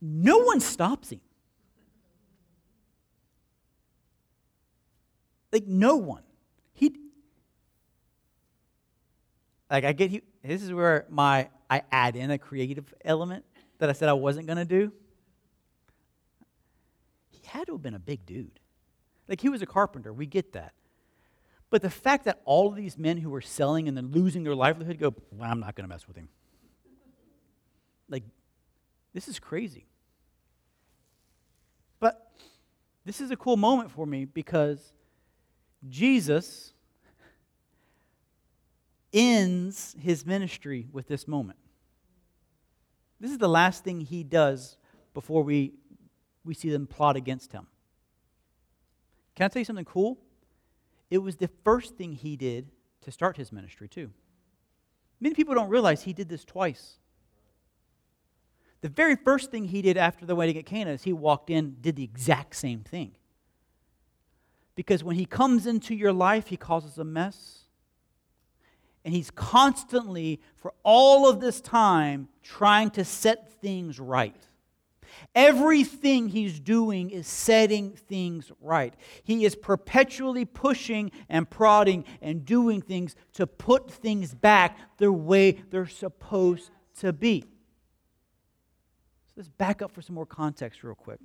[0.00, 1.20] No one stops him.
[5.52, 6.22] Like no one.
[6.74, 6.94] He
[9.70, 13.44] like I get you this is where my I add in a creative element
[13.78, 14.92] that I said I wasn't gonna do.
[17.30, 18.60] He had to have been a big dude.
[19.28, 20.72] Like he was a carpenter, we get that.
[21.68, 24.54] But the fact that all of these men who were selling and then losing their
[24.54, 26.28] livelihood go, well, I'm not going to mess with him.
[28.08, 28.22] Like,
[29.12, 29.86] this is crazy.
[31.98, 32.30] But
[33.04, 34.92] this is a cool moment for me because
[35.88, 36.72] Jesus
[39.12, 41.58] ends his ministry with this moment.
[43.20, 44.76] This is the last thing he does
[45.14, 45.72] before we,
[46.44, 47.66] we see them plot against him.
[49.34, 50.18] Can I tell you something cool?
[51.10, 52.68] It was the first thing he did
[53.02, 54.10] to start his ministry, too.
[55.20, 56.98] Many people don't realize he did this twice.
[58.82, 61.76] The very first thing he did after the wedding at Cana is he walked in,
[61.80, 63.12] did the exact same thing.
[64.76, 67.64] Because when he comes into your life, he causes a mess.
[69.04, 74.36] And he's constantly, for all of this time, trying to set things right.
[75.34, 78.94] Everything he's doing is setting things right.
[79.22, 85.62] He is perpetually pushing and prodding and doing things to put things back the way
[85.70, 87.42] they're supposed to be.
[89.26, 91.20] So let's back up for some more context, real quick.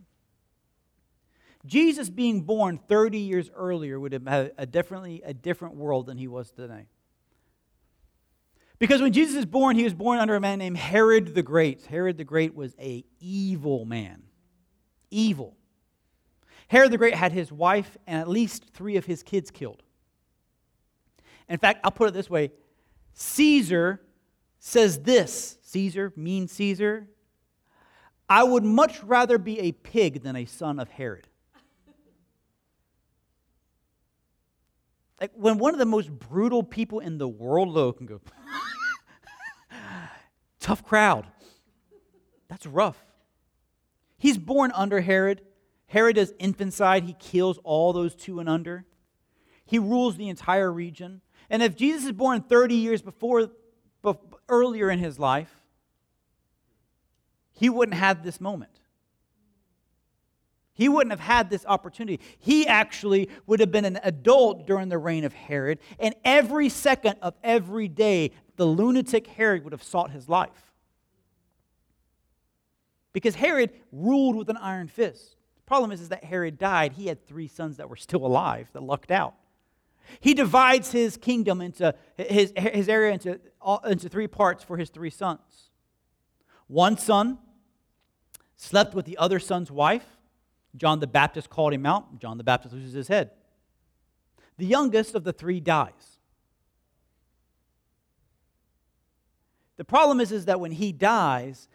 [1.65, 6.17] Jesus being born 30 years earlier would have had a definitely a different world than
[6.17, 6.87] he was today.
[8.79, 11.85] Because when Jesus is born, he was born under a man named Herod the Great.
[11.85, 14.23] Herod the Great was a evil man.
[15.11, 15.55] Evil.
[16.67, 19.83] Herod the Great had his wife and at least three of his kids killed.
[21.47, 22.51] In fact, I'll put it this way
[23.13, 24.01] Caesar
[24.57, 27.07] says this Caesar, mean Caesar,
[28.27, 31.27] I would much rather be a pig than a son of Herod.
[35.21, 38.19] Like when one of the most brutal people in the world, though, can go,
[40.59, 41.27] tough crowd.
[42.49, 42.97] That's rough.
[44.17, 45.41] He's born under Herod.
[45.85, 47.03] Herod does infanticide.
[47.03, 48.85] He kills all those two and under.
[49.63, 51.21] He rules the entire region.
[51.51, 53.51] And if Jesus is born 30 years before,
[54.49, 55.61] earlier in his life,
[57.51, 58.80] he wouldn't have this moment.
[60.73, 62.19] He wouldn't have had this opportunity.
[62.39, 67.17] He actually would have been an adult during the reign of Herod, and every second
[67.21, 70.71] of every day, the lunatic Herod would have sought his life.
[73.13, 75.35] Because Herod ruled with an iron fist.
[75.57, 76.93] The problem is, is that Herod died.
[76.93, 79.35] He had three sons that were still alive that lucked out.
[80.19, 83.39] He divides his kingdom into his, his area into,
[83.85, 85.69] into three parts for his three sons.
[86.67, 87.37] One son
[88.55, 90.05] slept with the other son's wife.
[90.77, 92.19] John the Baptist called him out.
[92.19, 93.31] John the Baptist loses his head.
[94.57, 96.19] The youngest of the three dies.
[99.77, 101.67] The problem is, is that when he dies,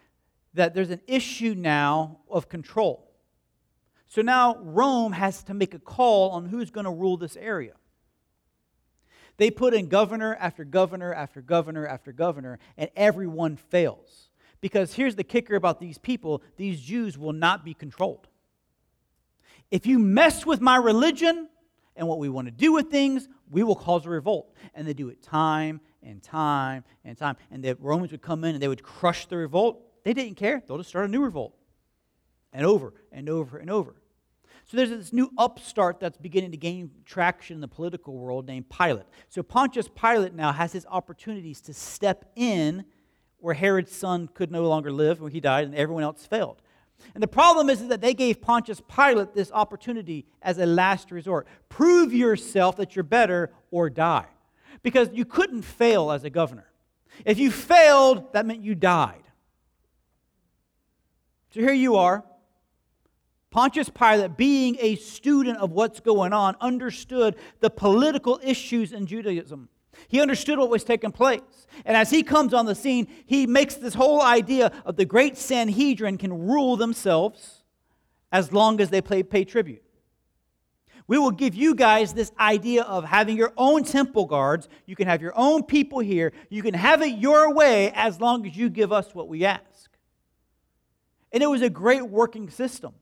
[0.55, 3.11] that there's an issue now of control.
[4.07, 7.75] So now Rome has to make a call on who's going to rule this area.
[9.37, 14.31] They put in governor after governor after governor after governor, and everyone fails.
[14.61, 18.29] Because here's the kicker about these people these Jews will not be controlled.
[19.71, 21.49] If you mess with my religion
[21.97, 24.55] and what we want to do with things, we will cause a revolt.
[24.75, 27.37] And they do it time and time and time.
[27.51, 29.83] And the Romans would come in and they would crush the revolt.
[30.05, 30.63] They didn't care.
[30.67, 31.57] They'll just start a new revolt.
[32.53, 33.97] And over and over and over.
[34.67, 38.69] So there's this new upstart that's beginning to gain traction in the political world named
[38.69, 39.07] Pilate.
[39.29, 42.85] So Pontius Pilate now has his opportunities to step in
[43.39, 46.63] where Herod's son could no longer live when he died and everyone else failed.
[47.15, 51.47] And the problem is that they gave Pontius Pilate this opportunity as a last resort.
[51.69, 54.27] Prove yourself that you're better or die.
[54.83, 56.71] Because you couldn't fail as a governor.
[57.25, 59.23] If you failed, that meant you died.
[61.55, 62.25] So here you are.
[63.51, 69.71] Pontius Pilate, being a student of what's going on, understood the political issues in Judaism.
[70.09, 71.41] He understood what was taking place.
[71.85, 75.37] And as he comes on the scene, he makes this whole idea of the great
[75.37, 77.65] Sanhedrin can rule themselves
[78.33, 79.83] as long as they pay, pay tribute.
[81.09, 84.69] We will give you guys this idea of having your own temple guards.
[84.87, 86.33] You can have your own people here.
[86.51, 89.91] You can have it your way as long as you give us what we ask.
[91.33, 92.95] And it was a great working system.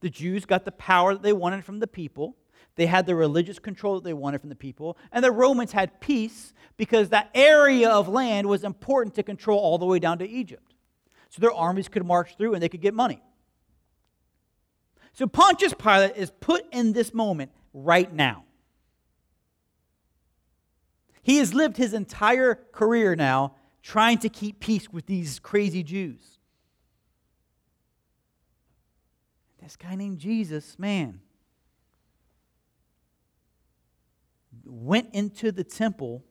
[0.00, 2.36] The Jews got the power that they wanted from the people.
[2.76, 4.96] They had the religious control that they wanted from the people.
[5.10, 9.78] And the Romans had peace because that area of land was important to control all
[9.78, 10.74] the way down to Egypt.
[11.30, 13.22] So their armies could march through and they could get money.
[15.14, 18.44] So Pontius Pilate is put in this moment right now.
[21.22, 26.38] He has lived his entire career now trying to keep peace with these crazy Jews.
[29.62, 31.20] This guy named Jesus, man,
[34.66, 36.24] went into the temple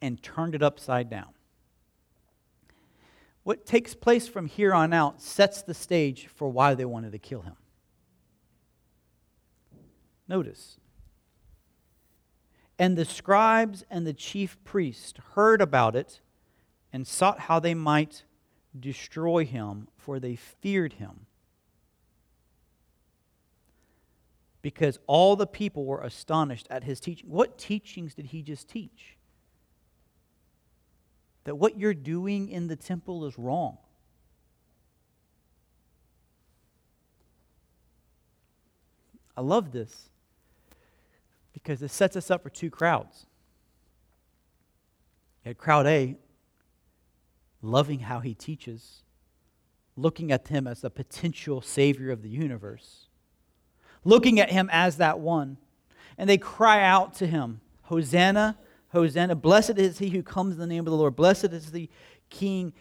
[0.00, 1.28] and turned it upside down.
[3.42, 7.18] What takes place from here on out sets the stage for why they wanted to
[7.18, 7.56] kill him.
[10.26, 10.78] Notice.
[12.78, 16.20] And the scribes and the chief priests heard about it
[16.92, 18.24] and sought how they might
[18.78, 21.26] destroy him, for they feared him
[24.64, 27.28] because all the people were astonished at his teaching.
[27.28, 29.18] What teachings did he just teach?
[31.44, 33.76] That what you're doing in the temple is wrong.
[39.36, 40.08] I love this
[41.52, 43.26] because it sets us up for two crowds.
[45.44, 46.16] Had crowd A
[47.60, 49.02] loving how he teaches,
[49.94, 53.08] looking at him as the potential savior of the universe
[54.04, 55.56] looking at him as that one.
[56.16, 58.56] And they cry out to him, Hosanna,
[58.88, 59.34] Hosanna.
[59.34, 61.16] Blessed is he who comes in the name of the Lord.
[61.16, 61.88] Blessed is the
[62.30, 62.72] king,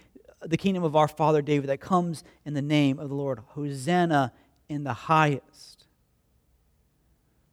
[0.42, 3.40] the kingdom of our father David that comes in the name of the Lord.
[3.48, 4.32] Hosanna
[4.70, 5.86] in the highest.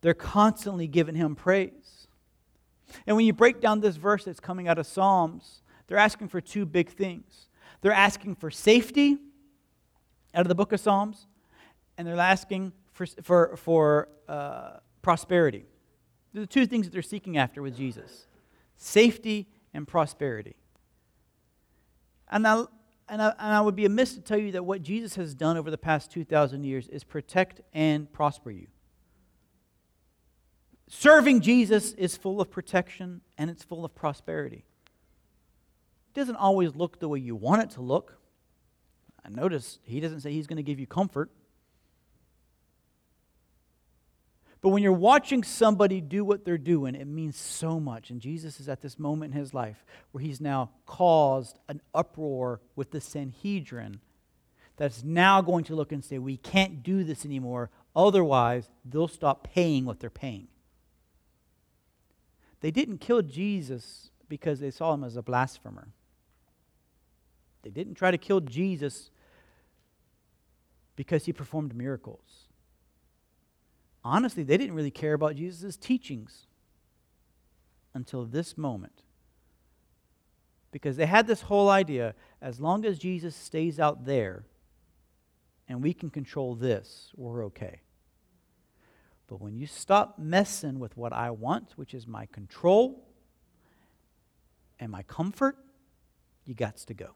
[0.03, 2.07] They're constantly giving him praise.
[3.07, 6.41] And when you break down this verse that's coming out of Psalms, they're asking for
[6.41, 7.49] two big things.
[7.81, 9.18] They're asking for safety
[10.35, 11.27] out of the book of Psalms,
[11.97, 15.65] and they're asking for, for, for uh, prosperity.
[16.33, 18.27] The two things that they're seeking after with Jesus
[18.77, 20.57] safety and prosperity.
[22.31, 22.65] And I,
[23.09, 25.57] and, I, and I would be amiss to tell you that what Jesus has done
[25.59, 28.69] over the past 2,000 years is protect and prosper you.
[30.89, 34.65] Serving Jesus is full of protection and it's full of prosperity.
[36.09, 38.19] It doesn't always look the way you want it to look.
[39.25, 41.31] I notice he doesn't say he's going to give you comfort.
[44.63, 48.11] But when you're watching somebody do what they're doing, it means so much.
[48.11, 52.61] And Jesus is at this moment in his life where he's now caused an uproar
[52.77, 54.01] with the Sanhedrin
[54.77, 57.71] that's now going to look and say, We can't do this anymore.
[57.97, 60.49] Otherwise, they'll stop paying what they're paying.
[62.61, 65.89] They didn't kill Jesus because they saw him as a blasphemer.
[67.63, 69.11] They didn't try to kill Jesus
[70.97, 72.39] because he performed miracles
[74.05, 76.47] honestly, they didn't really care about Jesus' teachings
[77.95, 79.03] until this moment.
[80.73, 84.45] Because they had this whole idea as long as Jesus stays out there,
[85.69, 87.81] and we can control this, we're okay.
[89.29, 93.07] But when you stop messing with what I want, which is my control
[94.81, 95.57] and my comfort,
[96.45, 97.11] you got to go.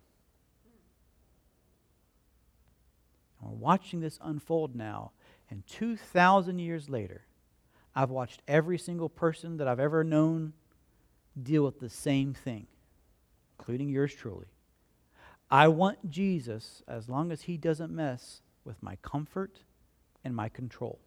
[3.40, 5.10] And we're watching this unfold now,
[5.50, 7.22] and 2,000 years later,
[7.94, 10.52] I've watched every single person that I've ever known
[11.40, 12.66] deal with the same thing,
[13.58, 14.46] including yours truly.
[15.50, 19.60] I want Jesus as long as he doesn't mess with my comfort
[20.24, 20.98] and my control.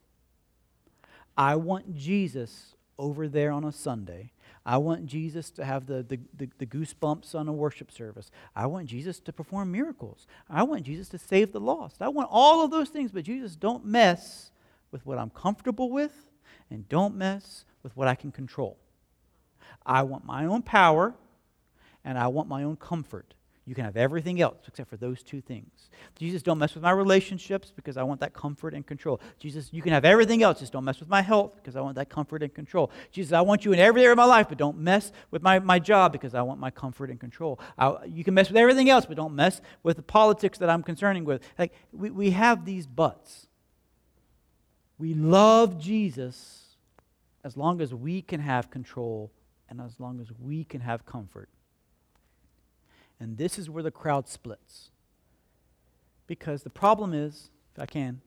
[1.35, 4.31] I want Jesus over there on a Sunday.
[4.65, 8.31] I want Jesus to have the, the, the, the, goosebumps on a worship service.
[8.55, 10.27] I want Jesus to perform miracles.
[10.49, 12.01] I want Jesus to save the lost.
[12.01, 14.51] I want all of those things, but Jesus, don't mess
[14.91, 16.31] with what I'm comfortable with
[16.69, 18.77] and don't mess with what I can control.
[19.85, 21.15] I want my own power
[22.03, 23.33] and I want my own comfort.
[23.67, 25.89] You can have everything else except for those two things.
[26.15, 29.19] Jesus, don't mess with my relationships because I want that comfort and control.
[29.39, 31.97] Jesus, you can have everything else, just don't mess with my health because I want
[31.97, 32.89] that comfort and control.
[33.11, 35.59] Jesus, I want you in every area of my life, but don't mess with my,
[35.59, 37.59] my job because I want my comfort and control.
[37.77, 40.81] I, you can mess with everything else, but don't mess with the politics that I'm
[40.81, 41.43] concerning with.
[41.59, 43.47] Like, we, we have these buts.
[44.97, 46.77] We love Jesus
[47.43, 49.29] as long as we can have control
[49.69, 51.49] and as long as we can have comfort.
[53.19, 54.91] And this is where the crowd splits.
[56.27, 58.21] Because the problem is, if I can,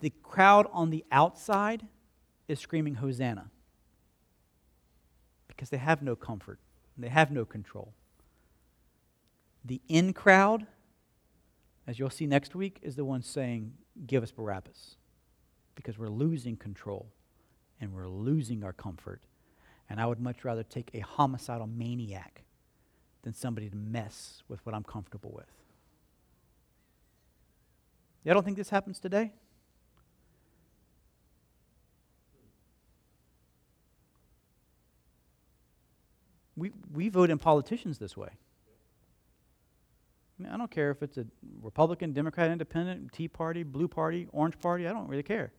[0.00, 1.86] the crowd on the outside
[2.48, 3.50] is screaming Hosanna.
[5.48, 6.58] Because they have no comfort,
[6.96, 7.92] they have no control.
[9.64, 10.66] The in crowd,
[11.86, 13.74] as you'll see next week, is the one saying,
[14.06, 14.96] Give us Barabbas.
[15.74, 17.08] Because we're losing control
[17.80, 19.22] and we're losing our comfort.
[19.88, 22.42] And I would much rather take a homicidal maniac
[23.22, 25.46] than somebody to mess with what I'm comfortable with.
[28.24, 29.32] You don't think this happens today?
[36.56, 38.28] We, we vote in politicians this way.
[40.38, 41.26] I, mean, I don't care if it's a
[41.62, 45.52] Republican, Democrat, Independent, Tea Party, Blue Party, Orange Party, I don't really care.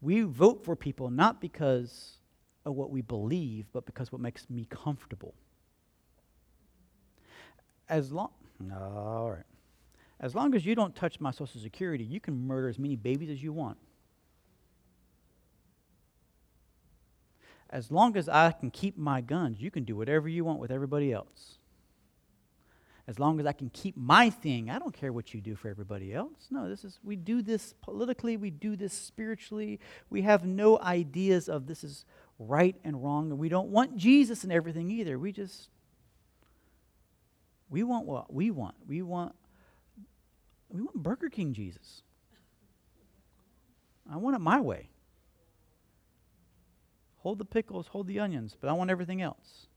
[0.00, 2.18] We vote for people not because
[2.64, 5.34] of what we believe, but because what makes me comfortable.
[7.88, 8.30] As long,
[8.72, 9.44] all right.
[10.20, 13.28] As long as you don't touch my Social Security, you can murder as many babies
[13.28, 13.76] as you want.
[17.68, 20.70] As long as I can keep my guns, you can do whatever you want with
[20.70, 21.58] everybody else.
[23.08, 25.68] As long as I can keep my thing, I don't care what you do for
[25.68, 26.46] everybody else.
[26.50, 29.80] No, this is we do this politically, we do this spiritually.
[30.08, 32.04] We have no ideas of this is
[32.38, 35.18] right and wrong, and we don't want Jesus in everything either.
[35.18, 35.68] We just
[37.70, 38.74] we want what we want.
[38.86, 39.34] We want
[40.68, 42.02] we want Burger King Jesus.
[44.10, 44.88] I want it my way.
[47.18, 49.68] Hold the pickles, hold the onions, but I want everything else.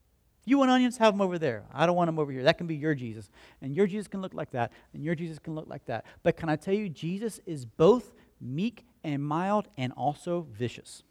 [0.46, 0.98] You want onions?
[0.98, 1.64] Have them over there.
[1.74, 2.44] I don't want them over here.
[2.44, 3.30] That can be your Jesus.
[3.62, 6.06] And your Jesus can look like that, and your Jesus can look like that.
[6.24, 11.04] But can I tell you, Jesus is both meek and mild and also vicious.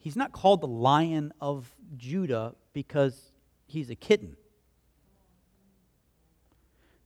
[0.00, 3.32] He's not called the lion of Judah because
[3.66, 4.36] he's a kitten.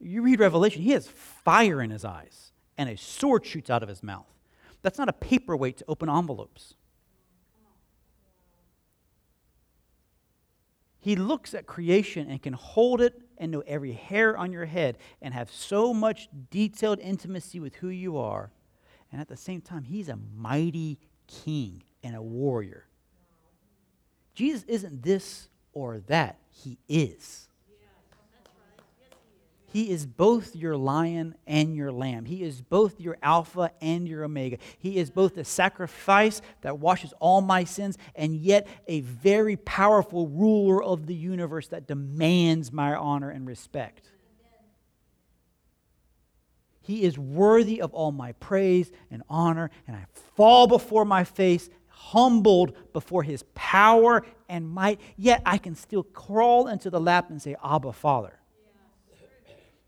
[0.00, 3.88] You read Revelation, he has fire in his eyes, and a sword shoots out of
[3.88, 4.28] his mouth.
[4.82, 6.74] That's not a paperweight to open envelopes.
[11.00, 14.98] He looks at creation and can hold it and know every hair on your head
[15.20, 18.52] and have so much detailed intimacy with who you are.
[19.10, 22.86] And at the same time, he's a mighty king and a warrior.
[24.34, 27.48] Jesus isn't this or that, he is.
[29.74, 32.26] He is both your lion and your lamb.
[32.26, 34.58] He is both your Alpha and your Omega.
[34.78, 40.28] He is both the sacrifice that washes all my sins and yet a very powerful
[40.28, 44.12] ruler of the universe that demands my honor and respect.
[46.80, 50.04] He is worthy of all my praise and honor, and I
[50.36, 51.68] fall before my face,
[52.10, 57.40] humbled before his power and might, yet I can still crawl into the lap and
[57.40, 58.38] say, Abba, Father.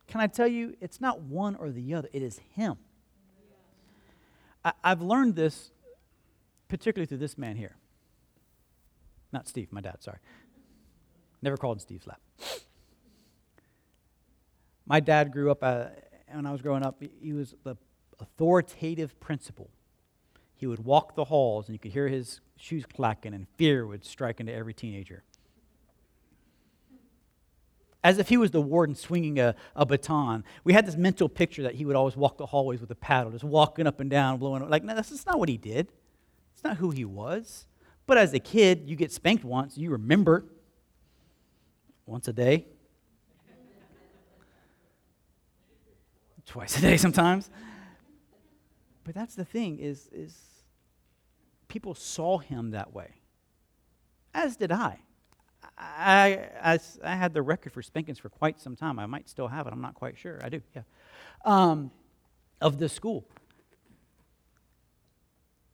[0.09, 2.77] Can I tell you, it's not one or the other, it is Him.
[4.65, 5.73] I, I've learned this
[6.69, 7.77] particularly through this man here.
[9.33, 10.19] Not Steve, my dad, sorry.
[11.43, 12.21] Never called Steve's lap.
[14.87, 15.87] My dad grew up, uh,
[16.33, 17.77] when I was growing up, he was the
[18.21, 19.71] authoritative principal.
[20.57, 24.05] He would walk the halls and you could hear his shoes clacking, and fear would
[24.05, 25.23] strike into every teenager.
[28.07, 30.45] as if he was the warden swinging a, a baton.
[30.63, 33.33] We had this mental picture that he would always walk the hallways with a paddle,
[33.33, 34.69] just walking up and down, blowing.
[34.71, 35.89] Like, no, that's, that's not what he did.
[36.55, 37.67] It's not who he was.
[38.07, 40.45] But as a kid, you get spanked once, you remember
[42.07, 42.67] once a day,
[46.47, 47.51] twice a day sometimes.
[49.07, 50.37] But that's the thing is, is
[51.69, 53.15] people saw him that way,
[54.35, 54.99] as did I.
[55.79, 58.99] I, I, I had the record for spankings for quite some time.
[58.99, 59.73] I might still have it.
[59.73, 60.41] I'm not quite sure.
[60.43, 60.83] I do, yeah.
[61.45, 61.93] Um,
[62.61, 63.29] of the school.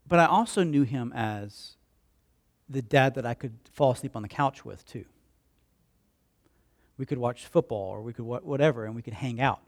[0.06, 1.76] But I also knew him as
[2.68, 5.06] the dad that I could fall asleep on the couch with, too.
[6.98, 9.62] We could watch football or we could whatever, and we could hang out.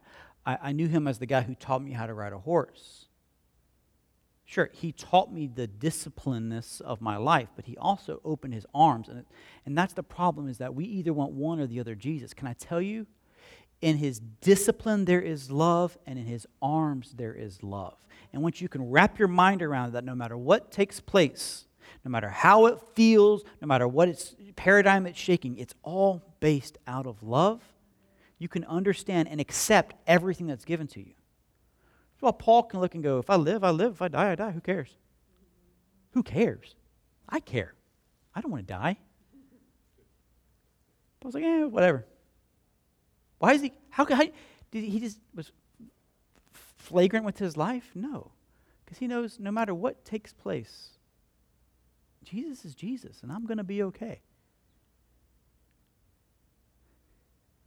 [0.44, 3.06] I, I knew him as the guy who taught me how to ride a horse.
[4.46, 9.08] Sure, he taught me the disciplinedness of my life, but he also opened his arms.
[9.08, 9.24] And,
[9.64, 12.34] and that's the problem is that we either want one or the other Jesus.
[12.34, 13.06] Can I tell you?
[13.80, 17.96] In his discipline, there is love, and in his arms, there is love.
[18.32, 21.66] And once you can wrap your mind around that, no matter what takes place,
[22.04, 26.78] no matter how it feels, no matter what its paradigm it's shaking, it's all based
[26.86, 27.62] out of love.
[28.38, 31.14] You can understand and accept everything that's given to you.
[32.24, 33.92] Well, Paul can look and go, if I live, I live.
[33.92, 34.50] If I die, I die.
[34.52, 34.96] Who cares?
[36.12, 36.74] Who cares?
[37.28, 37.74] I care.
[38.34, 38.96] I don't want to die.
[41.20, 42.06] Paul's like, yeah, whatever.
[43.40, 43.74] Why is he?
[43.90, 44.32] How could
[44.70, 45.52] did he just was
[46.78, 47.90] flagrant with his life?
[47.94, 48.30] No,
[48.86, 50.96] because he knows no matter what takes place,
[52.24, 54.22] Jesus is Jesus, and I'm going to be okay.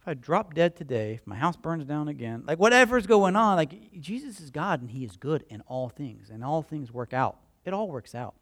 [0.08, 4.00] I drop dead today, if my house burns down again, like whatever's going on, like
[4.00, 7.36] Jesus is God and He is good in all things, and all things work out.
[7.64, 8.34] It all works out.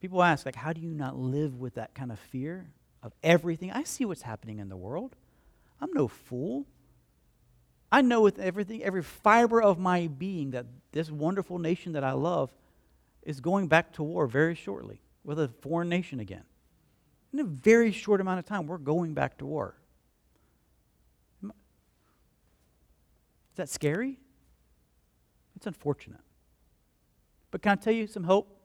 [0.00, 2.66] People ask, like, how do you not live with that kind of fear
[3.02, 3.70] of everything?
[3.70, 5.14] I see what's happening in the world.
[5.80, 6.66] I'm no fool.
[7.92, 12.12] I know with everything, every fiber of my being, that this wonderful nation that I
[12.12, 12.50] love
[13.22, 16.44] is going back to war very shortly with a foreign nation again.
[17.32, 19.74] In a very short amount of time, we're going back to war.
[21.44, 21.50] Is
[23.56, 24.18] that scary?
[25.56, 26.20] It's unfortunate.
[27.50, 28.58] But can I tell you some hope?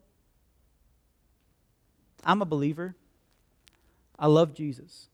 [2.24, 2.95] I'm a believer.
[4.18, 5.09] I love Jesus.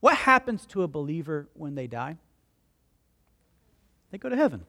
[0.00, 2.18] What happens to a believer when they die?
[4.10, 4.64] They go to heaven.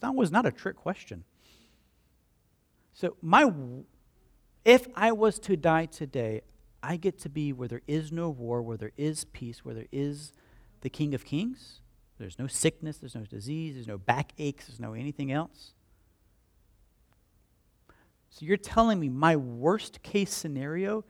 [0.00, 1.24] That was not a trick question.
[2.92, 3.44] So, my
[4.66, 6.42] if I was to die today,
[6.82, 9.86] I get to be where there is no war, where there is peace, where there
[9.92, 10.32] is
[10.80, 11.80] the King of Kings.
[12.18, 15.72] There's no sickness, there's no disease, there's no backaches, there's no anything else.
[18.28, 21.04] So you're telling me my worst case scenario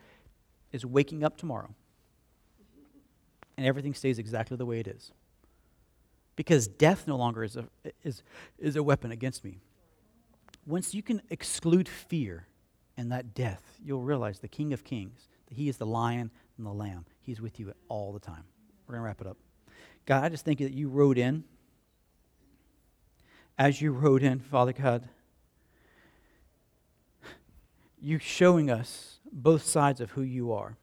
[0.71, 1.75] is waking up tomorrow
[3.57, 5.13] and everything stays exactly the way it is.
[6.37, 7.67] Because death no longer is a,
[8.05, 8.23] is,
[8.59, 9.61] is a weapon against me.
[10.67, 12.47] Once you can exclude fear,
[12.97, 16.67] and that death, you'll realize the King of Kings, that He is the lion and
[16.67, 17.05] the lamb.
[17.21, 18.45] He's with you all the time.
[18.87, 19.37] We're going to wrap it up.
[20.07, 21.45] God, I just thank you that you wrote in.
[23.59, 25.09] As you wrote in, Father God,
[28.01, 30.77] you showing us both sides of who you are.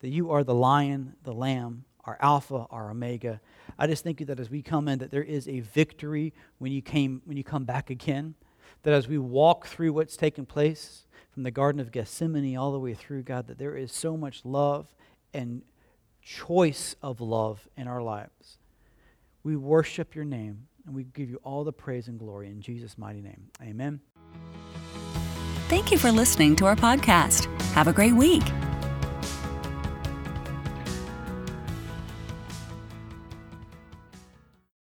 [0.00, 3.40] That you are the lion, the lamb, our alpha, our omega.
[3.78, 6.72] I just thank you that as we come in, that there is a victory when
[6.72, 8.34] you came when you come back again
[8.82, 12.80] that as we walk through what's taken place from the Garden of Gethsemane all the
[12.80, 14.94] way through, God, that there is so much love
[15.32, 15.62] and
[16.22, 18.58] choice of love in our lives.
[19.42, 22.98] We worship your name and we give you all the praise and glory in Jesus'
[22.98, 23.48] mighty name.
[23.62, 24.00] Amen.
[25.68, 27.44] Thank you for listening to our podcast.
[27.72, 28.44] Have a great week.